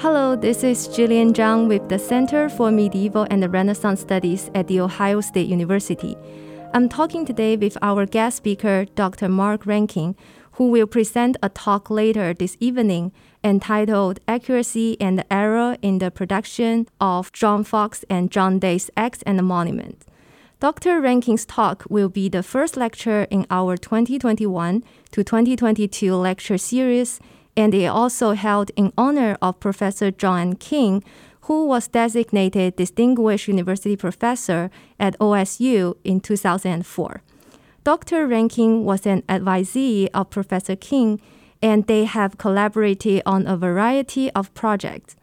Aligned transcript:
Hello, 0.00 0.36
this 0.36 0.62
is 0.62 0.86
Jillian 0.86 1.32
Zhang 1.32 1.66
with 1.66 1.88
the 1.88 1.98
Center 1.98 2.48
for 2.48 2.70
Medieval 2.70 3.26
and 3.32 3.52
Renaissance 3.52 4.00
Studies 4.00 4.48
at 4.54 4.68
The 4.68 4.78
Ohio 4.78 5.20
State 5.20 5.48
University. 5.48 6.16
I'm 6.72 6.88
talking 6.88 7.26
today 7.26 7.56
with 7.56 7.76
our 7.82 8.06
guest 8.06 8.36
speaker, 8.36 8.84
Dr. 8.94 9.28
Mark 9.28 9.66
Rankin, 9.66 10.14
who 10.52 10.70
will 10.70 10.86
present 10.86 11.36
a 11.42 11.48
talk 11.48 11.90
later 11.90 12.32
this 12.32 12.56
evening 12.60 13.10
entitled 13.42 14.20
Accuracy 14.28 14.96
and 15.00 15.24
Error 15.32 15.76
in 15.82 15.98
the 15.98 16.12
Production 16.12 16.86
of 17.00 17.32
John 17.32 17.64
Foxe 17.64 18.04
and 18.08 18.30
John 18.30 18.60
Day's 18.60 18.92
Acts 18.96 19.22
and 19.22 19.44
Monuments. 19.44 20.06
Dr. 20.60 21.00
Rankin's 21.00 21.44
talk 21.44 21.84
will 21.88 22.08
be 22.08 22.28
the 22.28 22.44
first 22.44 22.76
lecture 22.76 23.26
in 23.30 23.46
our 23.50 23.76
2021 23.76 24.84
to 25.10 25.24
2022 25.24 26.14
lecture 26.14 26.58
series 26.58 27.18
and 27.58 27.74
it 27.74 27.86
also 27.86 28.32
held 28.34 28.70
in 28.76 28.92
honor 28.96 29.36
of 29.42 29.58
Professor 29.58 30.12
John 30.12 30.54
King, 30.54 31.02
who 31.42 31.66
was 31.66 31.88
designated 31.88 32.76
Distinguished 32.76 33.48
University 33.48 33.96
Professor 33.96 34.70
at 35.00 35.18
OSU 35.18 35.96
in 36.04 36.20
2004. 36.20 37.20
Dr. 37.82 38.28
Rankin 38.28 38.84
was 38.84 39.06
an 39.06 39.22
advisee 39.22 40.08
of 40.14 40.30
Professor 40.30 40.76
King, 40.76 41.20
and 41.60 41.84
they 41.88 42.04
have 42.04 42.38
collaborated 42.38 43.22
on 43.26 43.44
a 43.48 43.56
variety 43.56 44.30
of 44.34 44.54
projects. 44.54 45.16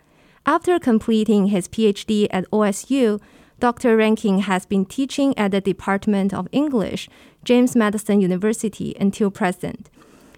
After 0.46 0.78
completing 0.78 1.48
his 1.48 1.70
PhD 1.70 2.28
at 2.32 2.52
OSU, 2.52 3.22
Dr. 3.62 3.96
Rankin 3.96 4.40
has 4.40 4.66
been 4.66 4.86
teaching 4.86 5.38
at 5.38 5.52
the 5.52 5.62
Department 5.62 6.34
of 6.34 6.50
English, 6.52 7.08
James 7.46 7.78
Madison 7.78 8.20
University 8.20 8.94
until 9.00 9.32
present. 9.32 9.90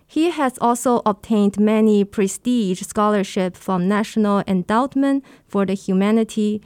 He 0.09 0.29
has 0.29 0.57
also 0.61 1.01
obtained 1.05 1.59
many 1.59 2.05
prestige 2.05 2.81
scholarships 2.81 3.59
from 3.59 3.89
National 3.89 4.41
Endowment 4.47 5.23
for 5.47 5.65
the 5.65 5.73
Humanity, 5.73 6.61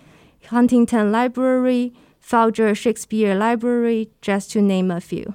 Huntington 0.47 1.11
Library, 1.11 1.91
Folger 2.19 2.75
Shakespeare 2.75 3.33
Library, 3.33 4.11
just 4.21 4.51
to 4.51 4.61
name 4.61 4.91
a 4.91 5.01
few. 5.01 5.33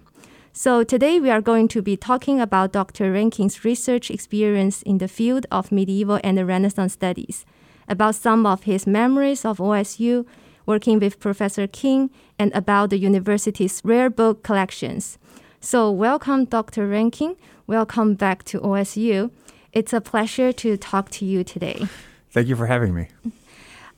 So 0.52 0.84
today 0.84 1.18
we 1.18 1.30
are 1.30 1.40
going 1.40 1.66
to 1.68 1.82
be 1.82 1.96
talking 1.96 2.40
about 2.40 2.72
Dr. 2.72 3.10
Rankin's 3.12 3.64
research 3.64 4.08
experience 4.08 4.82
in 4.82 4.98
the 4.98 5.08
field 5.08 5.44
of 5.50 5.72
medieval 5.72 6.20
and 6.22 6.46
Renaissance 6.46 6.92
studies, 6.92 7.44
about 7.88 8.14
some 8.14 8.46
of 8.46 8.62
his 8.62 8.86
memories 8.86 9.44
of 9.44 9.58
OSU, 9.58 10.24
working 10.64 11.00
with 11.00 11.18
Professor 11.18 11.66
King, 11.66 12.10
and 12.38 12.54
about 12.54 12.90
the 12.90 12.98
university's 12.98 13.82
rare 13.84 14.08
book 14.08 14.44
collections. 14.44 15.18
So 15.60 15.90
welcome, 15.90 16.44
Dr. 16.44 16.86
Rankin. 16.86 17.34
Welcome 17.68 18.14
back 18.14 18.44
to 18.44 18.60
OSU. 18.60 19.32
It's 19.72 19.92
a 19.92 20.00
pleasure 20.00 20.52
to 20.52 20.76
talk 20.76 21.10
to 21.10 21.24
you 21.24 21.42
today. 21.42 21.88
Thank 22.30 22.46
you 22.46 22.54
for 22.54 22.66
having 22.66 22.94
me. 22.94 23.08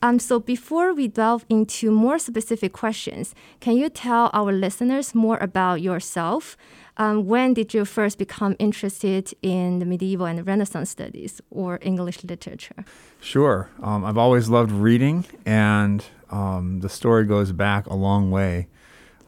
Um, 0.01 0.17
so, 0.17 0.39
before 0.39 0.91
we 0.91 1.07
delve 1.07 1.45
into 1.49 1.91
more 1.91 2.17
specific 2.17 2.73
questions, 2.73 3.35
can 3.59 3.77
you 3.77 3.89
tell 3.89 4.31
our 4.33 4.51
listeners 4.51 5.13
more 5.13 5.37
about 5.37 5.81
yourself? 5.81 6.57
Um, 6.97 7.27
when 7.27 7.53
did 7.53 7.75
you 7.75 7.85
first 7.85 8.17
become 8.17 8.55
interested 8.57 9.35
in 9.43 9.77
the 9.77 9.85
medieval 9.85 10.25
and 10.25 10.47
Renaissance 10.47 10.89
studies 10.89 11.39
or 11.51 11.77
English 11.83 12.23
literature? 12.23 12.83
Sure. 13.21 13.69
Um, 13.83 14.03
I've 14.03 14.17
always 14.17 14.49
loved 14.49 14.71
reading, 14.71 15.25
and 15.45 16.03
um, 16.31 16.79
the 16.79 16.89
story 16.89 17.25
goes 17.25 17.51
back 17.51 17.85
a 17.85 17.95
long 17.95 18.31
way 18.31 18.67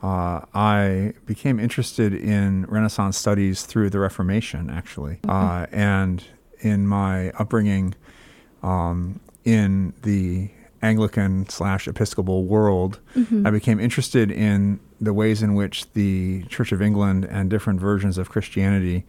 uh, 0.02 0.42
I 0.54 1.14
became 1.26 1.60
interested 1.60 2.14
in 2.14 2.66
Renaissance 2.66 3.18
studies 3.18 3.64
through 3.64 3.92
the 3.92 4.00
Reformation, 4.00 4.70
actually. 4.70 5.20
Mm-hmm. 5.24 5.30
Uh, 5.30 5.66
and 5.72 6.24
in 6.60 6.88
my 6.88 7.30
upbringing 7.32 7.96
um, 8.64 9.20
in 9.44 9.94
the 10.02 10.50
Anglican 10.82 11.48
slash 11.50 11.88
Episcopal 11.88 12.46
world, 12.46 13.00
mm-hmm. 13.16 13.46
I 13.46 13.52
became 13.52 13.80
interested 13.80 14.32
in 14.32 14.80
the 15.00 15.14
ways 15.14 15.44
in 15.44 15.54
which 15.54 15.92
the 15.94 16.44
Church 16.46 16.72
of 16.72 16.82
England 16.82 17.26
and 17.26 17.50
different 17.50 17.80
versions 17.80 18.18
of 18.18 18.30
Christianity 18.30 19.06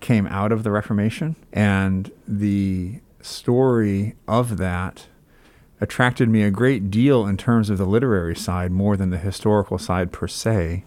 came 0.00 0.26
out 0.26 0.50
of 0.50 0.64
the 0.64 0.72
Reformation. 0.72 1.36
And 1.52 2.10
the 2.26 3.00
story 3.20 4.16
of 4.26 4.56
that 4.56 5.06
attracted 5.82 6.28
me 6.28 6.42
a 6.42 6.50
great 6.50 6.90
deal 6.90 7.26
in 7.26 7.36
terms 7.36 7.68
of 7.68 7.76
the 7.76 7.84
literary 7.84 8.36
side 8.36 8.70
more 8.70 8.96
than 8.96 9.10
the 9.10 9.18
historical 9.18 9.78
side 9.78 10.12
per 10.12 10.28
se, 10.28 10.84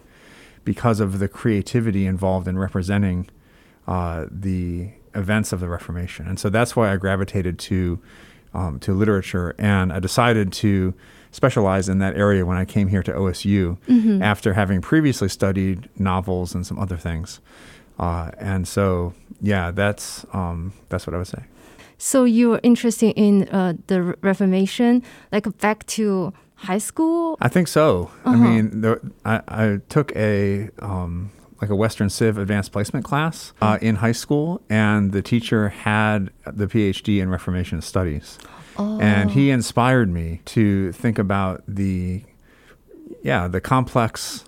because 0.64 1.02
of 1.02 1.20
the 1.20 1.28
creativity 1.28 2.06
involved 2.06 2.48
in 2.48 2.58
representing 2.58 3.28
uh, 3.88 4.26
the 4.32 4.90
events 5.14 5.52
of 5.52 5.60
the 5.60 5.68
Reformation. 5.68 6.28
And 6.28 6.40
so 6.40 6.50
that's 6.50 6.76
why 6.76 6.92
I 6.92 6.96
gravitated 6.96 7.60
to 7.60 8.00
um, 8.54 8.80
to 8.80 8.94
literature, 8.94 9.54
and 9.60 9.92
I 9.92 10.00
decided 10.00 10.54
to 10.54 10.94
specialize 11.32 11.90
in 11.90 12.00
that 12.00 12.16
area 12.16 12.46
when 12.46 12.56
I 12.56 12.64
came 12.64 12.88
here 12.88 13.04
to 13.04 13.12
OSU 13.12 13.78
mm-hmm. 13.90 14.22
after 14.24 14.54
having 14.54 14.80
previously 14.80 15.28
studied 15.28 15.90
novels 16.00 16.56
and 16.56 16.66
some 16.66 16.80
other 16.80 16.96
things. 16.96 17.42
Uh, 18.00 18.32
and 18.38 18.66
so, 18.66 19.14
yeah, 19.42 19.72
that's 19.72 20.26
um, 20.32 20.72
that's 20.88 21.06
what 21.06 21.14
I 21.14 21.18
would 21.18 21.28
say. 21.28 21.44
So 21.98 22.24
you 22.24 22.50
were 22.50 22.60
interested 22.64 23.14
in 23.16 23.48
uh, 23.50 23.74
the 23.88 24.16
Reformation, 24.22 25.04
like 25.32 25.58
back 25.60 25.86
to 25.88 26.34
high 26.56 26.78
school? 26.78 27.38
I 27.42 27.48
think 27.48 27.68
so. 27.68 28.12
Uh-huh. 28.26 28.36
I 28.36 28.36
mean, 28.36 28.82
the, 28.82 29.00
I, 29.24 29.42
I, 29.48 29.80
took 29.90 30.16
a 30.16 30.70
um, 30.80 31.32
like 31.62 31.70
a 31.70 31.76
Western 31.76 32.10
Civ 32.10 32.38
advanced 32.38 32.72
placement 32.72 33.06
class 33.06 33.54
uh, 33.62 33.78
in 33.82 33.96
high 33.96 34.12
school, 34.12 34.62
and 34.70 35.12
the 35.12 35.22
teacher 35.22 35.70
had 35.70 36.32
the 36.46 36.68
PhD 36.68 37.22
in 37.22 37.30
Reformation 37.30 37.82
studies, 37.82 38.40
oh. 38.78 39.00
and 39.00 39.32
he 39.32 39.50
inspired 39.50 40.10
me 40.10 40.42
to 40.46 40.92
think 40.94 41.20
about 41.20 41.64
the 41.68 42.24
yeah 43.24 43.48
the 43.48 43.62
complex. 43.62 44.46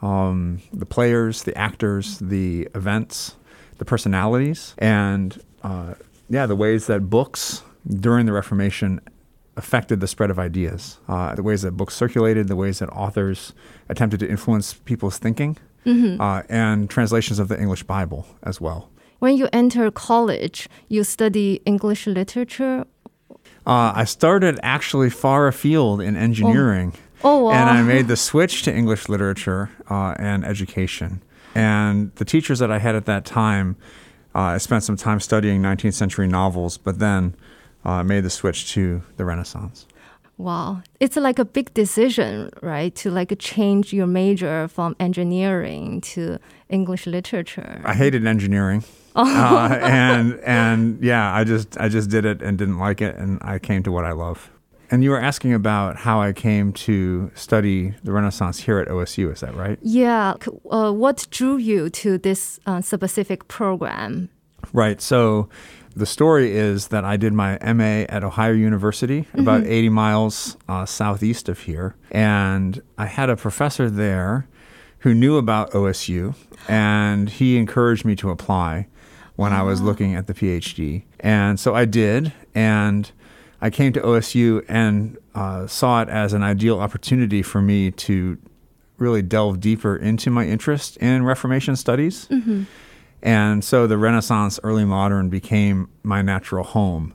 Um, 0.00 0.62
the 0.72 0.86
players, 0.86 1.42
the 1.42 1.58
actors, 1.58 2.20
the 2.20 2.68
events, 2.72 3.34
the 3.78 3.84
personalities, 3.84 4.76
and 4.78 5.42
uh, 5.64 5.94
yeah, 6.28 6.46
the 6.46 6.56
ways 6.56 6.86
that 6.86 7.08
books 7.08 7.62
during 7.88 8.26
the 8.26 8.32
Reformation 8.32 9.00
affected 9.56 10.00
the 10.00 10.06
spread 10.06 10.30
of 10.30 10.38
ideas, 10.38 10.98
uh, 11.08 11.34
the 11.34 11.42
ways 11.42 11.62
that 11.62 11.72
books 11.72 11.94
circulated, 11.94 12.48
the 12.48 12.56
ways 12.56 12.78
that 12.78 12.88
authors 12.90 13.52
attempted 13.88 14.20
to 14.20 14.28
influence 14.28 14.74
people's 14.74 15.18
thinking, 15.18 15.56
mm-hmm. 15.84 16.20
uh, 16.20 16.42
and 16.48 16.88
translations 16.88 17.38
of 17.38 17.48
the 17.48 17.60
English 17.60 17.82
Bible 17.82 18.26
as 18.42 18.60
well. 18.60 18.90
When 19.18 19.36
you 19.36 19.48
enter 19.52 19.90
college, 19.90 20.68
you 20.88 21.02
study 21.02 21.60
English 21.66 22.06
literature. 22.06 22.84
Uh, 23.66 23.92
I 23.94 24.04
started 24.04 24.60
actually 24.62 25.10
far 25.10 25.48
afield 25.48 26.00
in 26.00 26.16
engineering. 26.16 26.92
Oh. 26.94 27.00
Oh, 27.24 27.44
wow. 27.44 27.50
And 27.50 27.68
I 27.68 27.82
made 27.82 28.06
the 28.06 28.16
switch 28.16 28.62
to 28.62 28.72
English 28.72 29.08
literature 29.08 29.70
uh, 29.90 30.14
and 30.18 30.44
education. 30.44 31.20
And 31.52 32.14
the 32.14 32.24
teachers 32.24 32.60
that 32.60 32.70
I 32.70 32.78
had 32.78 32.94
at 32.94 33.06
that 33.06 33.24
time 33.24 33.76
uh, 34.38 34.54
I 34.54 34.58
spent 34.58 34.84
some 34.84 34.96
time 34.96 35.18
studying 35.18 35.60
19th 35.60 35.94
century 35.94 36.28
novels, 36.28 36.78
but 36.78 37.00
then 37.00 37.34
uh, 37.84 38.04
made 38.04 38.22
the 38.22 38.30
switch 38.30 38.70
to 38.74 39.02
the 39.16 39.24
Renaissance. 39.24 39.84
Wow, 40.36 40.82
it's 41.00 41.16
like 41.16 41.40
a 41.40 41.44
big 41.44 41.74
decision, 41.74 42.50
right? 42.62 42.94
To 42.96 43.10
like 43.10 43.34
change 43.40 43.92
your 43.92 44.06
major 44.06 44.68
from 44.68 44.94
engineering 45.00 46.00
to 46.12 46.38
English 46.68 47.06
literature. 47.06 47.82
I 47.84 47.94
hated 47.94 48.24
engineering. 48.24 48.84
Oh. 49.16 49.24
uh, 49.26 49.74
and 49.82 50.38
and 50.44 51.02
yeah, 51.02 51.34
I 51.34 51.42
just 51.42 51.76
I 51.80 51.88
just 51.88 52.08
did 52.08 52.24
it 52.24 52.40
and 52.40 52.56
didn't 52.56 52.78
like 52.78 53.00
it, 53.02 53.16
and 53.16 53.40
I 53.42 53.58
came 53.58 53.82
to 53.82 53.90
what 53.90 54.04
I 54.04 54.12
love. 54.12 54.52
And 54.90 55.04
you 55.04 55.10
were 55.10 55.20
asking 55.20 55.52
about 55.52 55.96
how 55.96 56.20
I 56.20 56.32
came 56.32 56.72
to 56.72 57.30
study 57.34 57.94
the 58.02 58.12
Renaissance 58.12 58.60
here 58.60 58.78
at 58.78 58.88
OSU, 58.88 59.32
is 59.32 59.40
that 59.40 59.54
right? 59.54 59.78
Yeah. 59.82 60.34
Uh, 60.70 60.92
what 60.92 61.26
drew 61.30 61.56
you 61.56 61.90
to 61.90 62.16
this 62.18 62.58
uh, 62.66 62.80
specific 62.80 63.48
program? 63.48 64.30
Right. 64.72 65.00
So 65.00 65.48
the 65.94 66.06
story 66.06 66.56
is 66.56 66.88
that 66.88 67.04
I 67.04 67.16
did 67.16 67.32
my 67.32 67.58
MA 67.74 68.06
at 68.08 68.24
Ohio 68.24 68.52
University, 68.52 69.22
mm-hmm. 69.22 69.40
about 69.40 69.64
80 69.64 69.88
miles 69.90 70.56
uh, 70.68 70.86
southeast 70.86 71.48
of 71.48 71.60
here. 71.60 71.94
And 72.10 72.82
I 72.96 73.06
had 73.06 73.28
a 73.28 73.36
professor 73.36 73.90
there 73.90 74.46
who 75.00 75.14
knew 75.14 75.36
about 75.36 75.70
OSU, 75.72 76.34
and 76.66 77.28
he 77.28 77.56
encouraged 77.56 78.04
me 78.04 78.16
to 78.16 78.30
apply 78.30 78.88
when 79.36 79.52
I 79.52 79.62
was 79.62 79.80
ah. 79.80 79.84
looking 79.84 80.14
at 80.14 80.26
the 80.26 80.34
PhD. 80.34 81.04
And 81.20 81.60
so 81.60 81.74
I 81.74 81.84
did. 81.84 82.32
And 82.54 83.10
I 83.60 83.70
came 83.70 83.92
to 83.94 84.00
OSU 84.00 84.64
and 84.68 85.18
uh, 85.34 85.66
saw 85.66 86.02
it 86.02 86.08
as 86.08 86.32
an 86.32 86.42
ideal 86.42 86.80
opportunity 86.80 87.42
for 87.42 87.60
me 87.60 87.90
to 87.92 88.38
really 88.98 89.22
delve 89.22 89.60
deeper 89.60 89.96
into 89.96 90.30
my 90.30 90.46
interest 90.46 90.96
in 90.98 91.24
Reformation 91.24 91.76
studies. 91.76 92.26
Mm-hmm. 92.28 92.64
And 93.22 93.64
so 93.64 93.86
the 93.86 93.98
Renaissance, 93.98 94.60
early 94.62 94.84
modern 94.84 95.28
became 95.28 95.88
my 96.02 96.22
natural 96.22 96.64
home. 96.64 97.14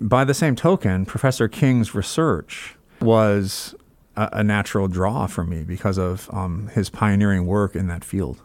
By 0.00 0.24
the 0.24 0.34
same 0.34 0.54
token, 0.54 1.04
Professor 1.04 1.48
King's 1.48 1.94
research 1.94 2.76
was 3.00 3.74
a, 4.16 4.28
a 4.34 4.44
natural 4.44 4.88
draw 4.88 5.26
for 5.26 5.44
me 5.44 5.64
because 5.64 5.98
of 5.98 6.28
um, 6.32 6.68
his 6.68 6.90
pioneering 6.90 7.46
work 7.46 7.74
in 7.74 7.88
that 7.88 8.04
field. 8.04 8.40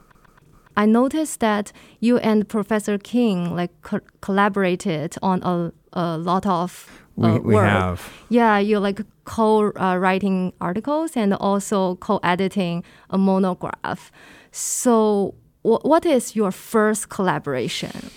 I 0.78 0.86
noticed 0.86 1.40
that 1.40 1.72
you 2.00 2.18
and 2.18 2.48
Professor 2.48 2.98
King 2.98 3.56
like 3.56 3.72
co- 3.82 4.02
collaborated 4.22 5.16
on 5.22 5.42
a 5.44 5.72
a 5.96 6.18
lot 6.18 6.46
of 6.46 6.90
uh, 7.22 7.40
we 7.42 7.56
work. 7.56 7.66
have. 7.66 8.12
Yeah, 8.30 8.60
you're 8.60 8.80
like 8.80 9.02
co-writing 9.24 10.54
articles 10.62 11.16
and 11.16 11.34
also 11.34 11.96
co-editing 11.96 12.84
a 13.10 13.18
monograph. 13.18 14.12
So, 14.52 15.34
wh- 15.62 15.84
what 15.84 16.06
is 16.06 16.36
your 16.36 16.52
first 16.52 17.10
collaboration? 17.10 18.10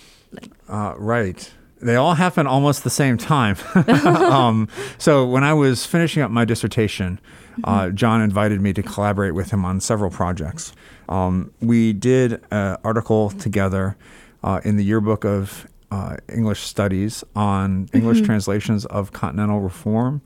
Uh, 0.67 0.93
right. 0.97 1.51
They 1.81 1.95
all 1.95 2.15
happen 2.15 2.45
almost 2.45 2.83
the 2.83 2.89
same 2.89 3.17
time. 3.17 3.55
um, 3.87 4.67
so 4.97 5.25
when 5.25 5.45
I 5.45 5.53
was 5.53 5.85
finishing 5.85 6.21
up 6.21 6.29
my 6.29 6.43
dissertation, 6.43 7.21
uh, 7.63 7.89
John 7.89 8.21
invited 8.21 8.59
me 8.59 8.73
to 8.73 8.83
collaborate 8.83 9.33
with 9.33 9.51
him 9.51 9.63
on 9.63 9.79
several 9.79 10.11
projects. 10.11 10.73
Um, 11.07 11.51
we 11.61 11.93
did 11.93 12.41
an 12.51 12.77
article 12.83 13.29
together 13.29 13.95
uh, 14.43 14.59
in 14.65 14.75
the 14.75 14.83
yearbook 14.83 15.23
of 15.23 15.67
uh, 15.91 16.17
English 16.33 16.61
Studies 16.61 17.23
on 17.35 17.89
English 17.93 18.21
translations 18.21 18.85
of 18.85 19.11
continental 19.11 19.59
reform. 19.59 20.21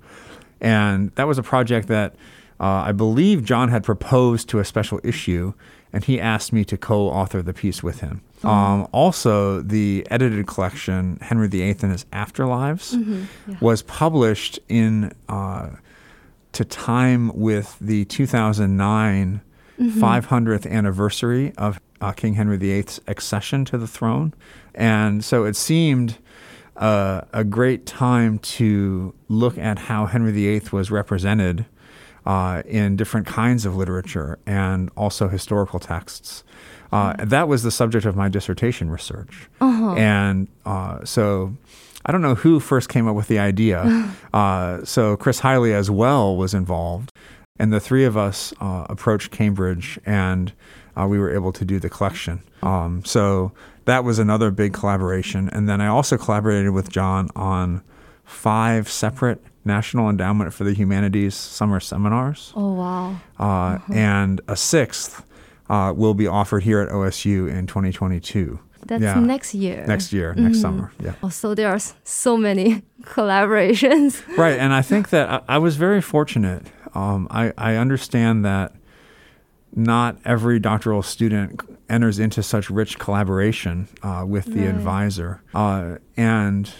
And 0.62 1.12
that 1.16 1.28
was 1.28 1.38
a 1.38 1.44
project 1.44 1.88
that 1.88 2.16
uh, 2.60 2.84
I 2.88 2.92
believe 2.92 3.44
John 3.44 3.70
had 3.70 3.84
proposed 3.84 4.48
to 4.50 4.60
a 4.60 4.66
special 4.66 5.00
issue, 5.04 5.54
and 5.92 6.04
he 6.04 6.20
asked 6.20 6.54
me 6.54 6.64
to 6.66 6.78
co 6.78 7.10
author 7.10 7.42
the 7.42 7.54
piece 7.54 7.84
with 7.84 8.00
him. 8.00 8.22
Um, 8.44 8.88
also, 8.92 9.62
the 9.62 10.06
edited 10.10 10.48
collection, 10.48 11.18
Henry 11.22 11.48
VIII 11.48 11.78
and 11.82 11.92
His 11.92 12.06
Afterlives, 12.12 12.96
was 13.62 13.82
published 13.84 14.60
in 14.70 15.14
uh, 15.30 15.70
to 16.54 16.66
time 16.66 17.32
with 17.34 17.78
the 17.80 18.06
2009 18.06 19.42
500th 19.80 20.70
anniversary 20.70 21.52
of 21.58 21.80
uh, 22.04 22.12
King 22.12 22.34
Henry 22.34 22.58
VIII's 22.58 23.00
accession 23.08 23.64
to 23.66 23.78
the 23.78 23.88
throne. 23.88 24.34
And 24.76 25.24
so 25.24 25.46
it 25.46 25.56
seemed 25.56 26.18
uh, 26.76 27.22
a 27.32 27.46
great 27.46 27.86
time 27.86 28.40
to 28.40 29.14
look 29.30 29.58
at 29.58 29.80
how 29.80 30.08
Henry 30.08 30.34
VIII 30.34 30.64
was 30.74 30.92
represented 30.92 31.66
uh, 32.26 32.62
in 32.66 32.98
different 32.98 33.26
kinds 33.26 33.66
of 33.66 33.78
literature 33.78 34.38
and 34.46 34.90
also 34.98 35.30
historical 35.30 35.80
texts. 35.80 36.44
Uh, 36.92 37.14
that 37.20 37.48
was 37.48 37.64
the 37.64 37.72
subject 37.72 38.06
of 38.06 38.18
my 38.18 38.28
dissertation 38.28 38.90
research. 38.90 39.50
And 39.98 40.48
uh, 40.66 41.06
so 41.06 41.56
I 42.06 42.12
don't 42.12 42.22
know 42.22 42.36
who 42.36 42.60
first 42.60 42.90
came 42.90 43.08
up 43.08 43.16
with 43.16 43.30
the 43.30 43.40
idea. 43.40 44.14
uh, 44.34 44.84
so 44.84 45.16
Chris 45.16 45.40
Highley 45.40 45.74
as 45.74 45.90
well 45.90 46.36
was 46.36 46.54
involved. 46.54 47.12
And 47.58 47.72
the 47.72 47.80
three 47.80 48.04
of 48.04 48.18
us 48.18 48.54
uh, 48.60 48.88
approached 48.90 49.32
Cambridge 49.32 50.00
and 50.06 50.52
uh, 51.00 51.08
we 51.08 51.18
were 51.20 51.34
able 51.34 51.52
to 51.54 51.66
do 51.66 51.80
the 51.80 51.90
collection. 51.90 52.42
Um, 52.62 53.04
so 53.06 53.52
that 53.86 54.04
was 54.04 54.20
another 54.20 54.52
big 54.52 54.74
collaboration. 54.74 55.50
And 55.50 55.68
then 55.68 55.82
I 55.82 55.88
also 55.88 56.18
collaborated 56.18 56.72
with 56.72 56.90
John 56.90 57.30
on 57.36 57.82
five 58.24 58.90
separate 58.90 59.42
National 59.66 60.10
Endowment 60.10 60.54
for 60.54 60.64
the 60.66 60.74
Humanities 60.74 61.36
summer 61.36 61.80
seminars. 61.80 62.52
Oh 62.56 62.74
wow! 62.74 63.16
Uh, 63.40 63.80
And 63.94 64.42
a 64.48 64.56
sixth 64.56 65.24
uh, 65.70 65.94
will 65.96 66.14
be 66.14 66.28
offered 66.28 66.64
here 66.64 66.80
at 66.82 66.90
OSU 66.90 67.50
in 67.50 67.68
2022. 67.68 68.60
That's 68.86 69.02
Yeah. 69.02 69.18
next 69.22 69.54
year. 69.56 69.86
Next 69.88 70.12
year, 70.12 70.34
next 70.36 70.60
summer. 70.60 70.92
Yeah. 71.02 71.14
Oh, 71.24 71.30
so 71.30 71.56
there 71.56 71.70
are 71.70 71.80
so 72.04 72.36
many 72.36 72.84
collaborations. 73.04 74.22
Right. 74.38 74.60
And 74.60 74.74
I 74.74 74.82
think 74.82 75.10
that 75.10 75.30
I, 75.30 75.56
I 75.56 75.58
was 75.58 75.78
very 75.78 76.02
fortunate. 76.02 76.68
Um, 76.94 77.28
I, 77.32 77.54
I 77.58 77.76
understand 77.76 78.44
that 78.46 78.74
not 79.76 80.18
every 80.26 80.60
doctoral 80.60 81.02
student 81.02 81.62
enters 81.90 82.20
into 82.20 82.44
such 82.44 82.70
rich 82.70 83.00
collaboration 83.00 83.88
uh, 84.02 84.24
with 84.28 84.46
the 84.46 84.62
Right. 84.62 84.70
advisor. 84.70 85.42
Uh, 85.54 85.96
and 86.16 86.72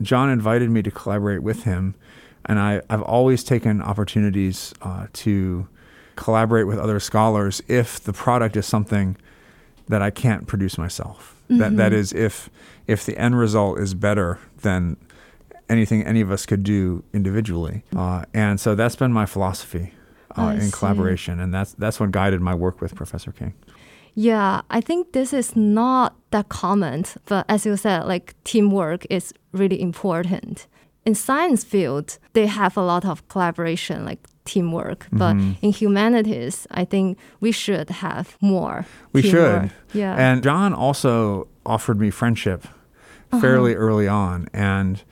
John 0.00 0.28
invited 0.30 0.70
me 0.70 0.82
to 0.82 0.90
collaborate 0.90 1.42
with 1.42 1.62
him. 1.64 1.94
And 2.46 2.58
I, 2.58 2.82
I've 2.90 3.02
always 3.02 3.44
taken 3.44 3.80
opportunities 3.80 4.74
uh, 4.82 5.06
to 5.12 5.68
collaborate 6.16 6.66
with 6.66 6.78
other 6.78 6.98
scholars 7.00 7.62
if 7.68 8.00
the 8.00 8.12
product 8.12 8.56
is 8.56 8.66
something 8.66 9.16
that 9.88 10.02
I 10.02 10.10
can't 10.10 10.46
produce 10.46 10.76
myself. 10.78 11.36
That, 11.48 11.76
that 11.76 11.92
is, 11.92 12.14
if, 12.14 12.48
if 12.86 13.04
the 13.04 13.16
end 13.18 13.38
result 13.38 13.78
is 13.78 13.92
better 13.92 14.38
than 14.62 14.96
anything 15.68 16.02
any 16.02 16.22
of 16.22 16.30
us 16.30 16.46
could 16.46 16.62
do 16.62 17.04
individually. 17.12 17.84
Uh, 17.94 18.24
and 18.32 18.58
so 18.58 18.74
that's 18.74 18.96
been 18.96 19.12
my 19.12 19.26
philosophy 19.26 19.92
uh, 20.38 20.48
in 20.54 20.60
see. 20.62 20.70
collaboration. 20.72 21.40
And 21.40 21.52
that's, 21.52 21.74
that's 21.74 21.98
what 22.00 22.10
guided 22.10 22.40
my 22.40 22.54
work 22.54 22.80
with 22.80 22.94
Professor 22.94 23.32
King. 23.32 23.54
Yeah, 24.14 24.60
I 24.70 24.80
think 24.82 25.12
this 25.12 25.32
is 25.32 25.56
not 25.56 26.14
that 26.32 26.48
common, 26.50 27.04
but 27.26 27.46
as 27.48 27.64
you 27.64 27.76
said, 27.76 28.04
like 28.06 28.34
teamwork 28.44 29.06
is 29.08 29.32
really 29.52 29.80
important. 29.80 30.66
In 31.06 31.14
science 31.14 31.64
field, 31.64 32.18
they 32.34 32.46
have 32.46 32.76
a 32.76 32.82
lot 32.82 33.04
of 33.04 33.26
collaboration, 33.28 34.04
like 34.04 34.20
teamwork. 34.44 35.06
But 35.12 35.34
Mm-hmm. 35.36 35.52
in 35.66 35.72
humanities, 35.72 36.66
I 36.70 36.84
think 36.84 37.16
we 37.40 37.52
should 37.52 37.88
have 37.90 38.36
more. 38.40 38.84
We 39.14 39.22
teamwork. 39.22 39.62
should. 39.62 39.72
Yeah. 39.98 40.14
And 40.16 40.42
John 40.42 40.74
also 40.74 41.48
offered 41.64 41.98
me 41.98 42.10
friendship 42.10 42.66
fairly 43.40 43.74
early 43.74 44.06
on. 44.08 44.46
And 44.52 45.02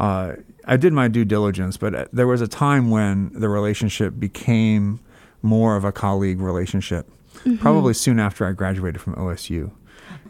uh, 0.00 0.32
I 0.68 0.76
did 0.76 0.92
my 0.92 1.08
due 1.08 1.24
diligence, 1.24 1.76
but 1.76 1.94
uh, 1.94 2.04
there 2.12 2.26
was 2.26 2.40
a 2.40 2.46
time 2.48 2.90
when 2.90 3.30
the 3.32 3.48
relationship 3.48 4.18
became 4.18 5.00
more 5.42 5.74
of 5.76 5.84
a 5.84 5.90
colleague 5.92 6.40
relationship, 6.40 7.10
probably 7.58 7.94
soon 7.94 8.20
after 8.20 8.44
I 8.46 8.52
graduated 8.52 9.00
from 9.00 9.14
OSU. 9.14 9.70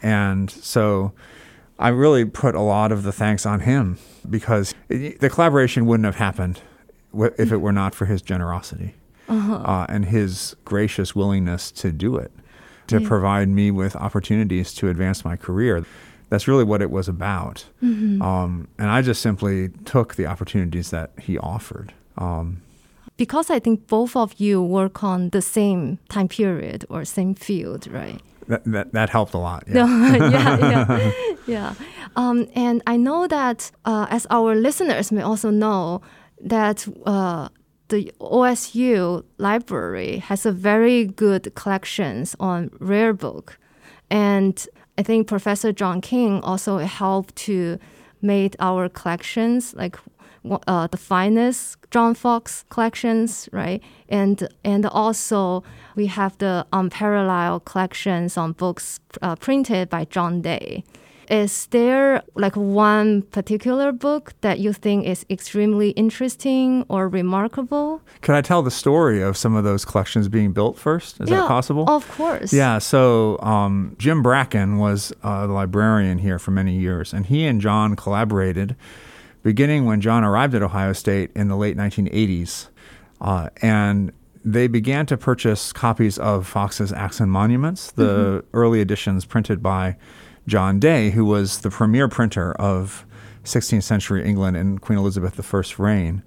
And 0.03 0.49
so 0.51 1.13
I 1.79 1.89
really 1.89 2.25
put 2.25 2.55
a 2.55 2.61
lot 2.61 2.93
of 2.93 3.03
the 3.03 3.13
thanks 3.13 3.45
on 3.47 3.61
him 3.61 3.99
because 4.31 4.75
it, 4.89 5.21
the 5.21 5.29
collaboration 5.29 5.87
wouldn't 5.87 6.05
have 6.05 6.17
happened 6.17 6.61
if 7.39 7.51
it 7.51 7.57
were 7.59 7.73
not 7.73 7.95
for 7.95 8.05
his 8.07 8.23
generosity 8.23 8.95
uh, 9.29 9.87
and 9.89 10.05
his 10.07 10.55
gracious 10.65 11.15
willingness 11.17 11.71
to 11.73 11.91
do 11.91 12.17
it, 12.17 12.31
to 12.87 13.01
Yeah. 13.01 13.09
provide 13.09 13.49
me 13.49 13.71
with 13.71 13.97
opportunities 13.97 14.73
to 14.75 14.89
advance 14.89 15.25
my 15.25 15.37
career. 15.37 15.85
That's 16.29 16.47
really 16.47 16.65
what 16.65 16.83
it 16.83 16.91
was 16.91 17.09
about. 17.09 17.65
Um, 17.83 18.69
and 18.79 18.91
I 18.91 19.03
just 19.03 19.23
simply 19.23 19.71
took 19.85 20.17
the 20.17 20.27
opportunities 20.27 20.91
that 20.91 21.11
he 21.19 21.39
offered. 21.39 21.95
Um, 22.17 22.63
because 23.17 23.51
I 23.51 23.59
think 23.59 23.87
both 23.87 24.15
of 24.15 24.35
you 24.39 24.63
work 24.63 25.03
on 25.03 25.31
the 25.31 25.43
same 25.43 25.99
time 26.09 26.29
period 26.29 26.85
or 26.89 27.05
same 27.05 27.35
field, 27.35 27.87
right? 27.89 28.21
that, 28.49 28.65
that, 28.65 28.93
that 28.93 29.11
helped 29.11 29.35
a 29.35 29.39
lot. 29.39 29.65
Yeah. 29.67 29.85
No, 29.85 29.87
yeah, 30.31 30.59
yeah, 30.59 31.13
yeah. 31.47 31.75
Um, 32.17 32.49
and 32.55 32.83
I 32.87 32.97
know 32.97 33.27
that 33.29 33.71
uh, 33.85 34.07
as 34.11 34.27
our 34.31 34.55
listeners 34.55 35.13
may 35.13 35.23
also 35.23 35.51
know 35.51 36.03
that 36.41 36.87
uh, 37.07 37.49
the 37.89 38.13
OSU 38.21 39.25
library 39.39 40.19
has 40.19 40.45
a 40.45 40.53
very 40.53 41.05
good 41.05 41.55
collections 41.55 42.35
on 42.41 42.71
rare 42.81 43.13
book, 43.13 43.59
and 44.11 44.67
I 44.99 45.03
think 45.05 45.29
Professor 45.29 45.73
John 45.73 46.01
King 46.01 46.41
also 46.43 46.79
helped 46.79 47.37
to 47.47 47.79
make 48.21 48.57
our 48.59 48.89
collections 48.89 49.73
like 49.75 49.97
uh, 50.67 50.89
the 50.89 50.97
finest 50.97 51.77
John 51.93 52.15
Foxe 52.15 52.65
collections, 52.69 53.49
right? 53.53 53.81
And 54.09 54.49
and 54.65 54.85
also 54.87 55.63
we 55.95 56.07
have 56.07 56.37
the 56.39 56.67
unparalleled 56.73 57.65
collections 57.65 58.37
on 58.37 58.53
books 58.53 58.99
uh, 59.23 59.37
printed 59.37 59.89
by 59.89 60.05
John 60.05 60.43
Day. 60.43 60.83
Is 61.31 61.67
there 61.67 62.23
like 62.35 62.57
one 62.57 63.23
particular 63.23 63.93
book 63.93 64.33
that 64.41 64.59
you 64.61 64.73
think 64.73 65.05
is 65.05 65.27
extremely 65.29 65.91
interesting 65.91 66.87
or 66.89 67.09
remarkable? 67.09 68.01
Can 68.23 68.35
I 68.35 68.41
tell 68.41 68.63
the 68.63 68.71
story 68.71 69.21
of 69.21 69.37
some 69.37 69.55
of 69.55 69.63
those 69.63 69.85
collections 69.85 70.29
being 70.29 70.53
built 70.53 70.79
first? 70.79 71.21
Is 71.21 71.29
yeah, 71.29 71.41
that 71.41 71.49
possible? 71.49 71.89
Of 71.89 72.09
course. 72.13 72.53
Yeah, 72.53 72.79
so 72.79 73.39
um, 73.41 73.95
Jim 73.99 74.23
Bracken 74.23 74.79
was 74.79 75.13
uh, 75.23 75.47
the 75.47 75.53
librarian 75.53 76.19
here 76.19 76.39
for 76.39 76.51
many 76.51 76.79
years, 76.79 77.13
and 77.13 77.27
he 77.27 77.45
and 77.45 77.61
John 77.61 77.95
collaborated 77.95 78.75
beginning 79.43 79.85
when 79.85 80.01
John 80.01 80.25
arrived 80.25 80.55
at 80.55 80.63
Ohio 80.63 80.93
State 80.93 81.31
in 81.35 81.49
the 81.49 81.57
late 81.57 81.77
1980s. 81.77 82.69
Uh, 83.21 83.51
and 83.61 84.13
they 84.45 84.67
began 84.67 85.05
to 85.07 85.17
purchase 85.17 85.73
copies 85.73 86.19
of 86.19 86.47
Foxe's 86.47 86.93
Acts 86.93 87.21
and 87.21 87.31
Monuments, 87.31 87.91
the 87.93 88.45
early 88.53 88.81
editions 88.81 89.25
printed 89.25 89.63
by 89.63 89.97
John 90.49 90.81
Day, 90.81 91.11
who 91.11 91.25
was 91.25 91.61
the 91.61 91.71
premier 91.71 92.09
printer 92.09 92.53
of 92.55 93.05
16th 93.45 93.83
century 93.85 94.25
England 94.25 94.57
in 94.57 94.79
Queen 94.79 94.99
Elizabeth 94.99 95.39
I's 95.55 95.79
reign. 95.79 96.23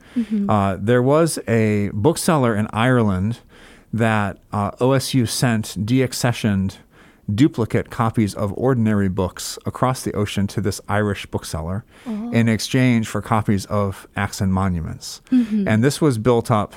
Uh, 0.49 0.77
there 0.79 1.01
was 1.03 1.37
a 1.47 1.89
bookseller 1.93 2.55
in 2.55 2.67
Ireland 2.71 3.39
that 3.93 4.37
uh, 4.53 4.71
OSU 4.79 5.27
sent 5.27 5.85
deaccessioned 5.85 6.77
duplicate 7.33 7.89
copies 7.89 8.33
of 8.33 8.51
ordinary 8.57 9.07
books 9.09 9.57
across 9.65 10.03
the 10.03 10.13
ocean 10.13 10.47
to 10.47 10.61
this 10.61 10.81
Irish 10.87 11.25
bookseller 11.27 11.83
in 12.33 12.47
exchange 12.49 13.07
for 13.07 13.21
copies 13.21 13.65
of 13.67 14.07
Acts 14.15 14.41
and 14.41 14.53
Monuments. 14.53 15.21
And 15.67 15.83
this 15.83 16.01
was 16.01 16.17
built 16.17 16.49
up 16.49 16.73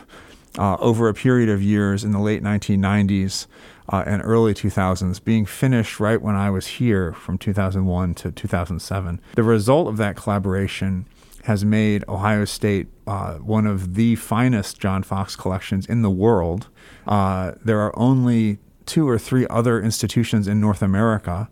uh, 0.58 0.76
over 0.80 1.08
a 1.08 1.14
period 1.14 1.48
of 1.48 1.62
years 1.62 2.04
in 2.04 2.12
the 2.12 2.20
late 2.20 2.42
1990s 2.42 3.46
uh, 3.92 4.02
and 4.06 4.22
early 4.24 4.54
2000s, 4.54 5.22
being 5.22 5.44
finished 5.44 6.00
right 6.00 6.20
when 6.20 6.34
I 6.34 6.50
was 6.50 6.66
here 6.66 7.12
from 7.12 7.38
2001 7.38 8.14
to 8.14 8.32
2007. 8.32 9.20
The 9.34 9.42
result 9.42 9.88
of 9.88 9.96
that 9.98 10.16
collaboration 10.16 11.06
has 11.44 11.64
made 11.64 12.04
Ohio 12.08 12.46
State 12.46 12.86
uh, 13.06 13.34
one 13.34 13.66
of 13.66 13.94
the 13.94 14.16
finest 14.16 14.80
John 14.80 15.02
Foxe 15.02 15.36
collections 15.36 15.86
in 15.86 16.00
the 16.00 16.10
world. 16.10 16.68
Uh, 17.06 17.52
there 17.62 17.80
are 17.80 17.96
only 17.98 18.58
two 18.86 19.06
or 19.08 19.18
three 19.18 19.46
other 19.48 19.80
institutions 19.80 20.48
in 20.48 20.60
North 20.60 20.82
America 20.82 21.50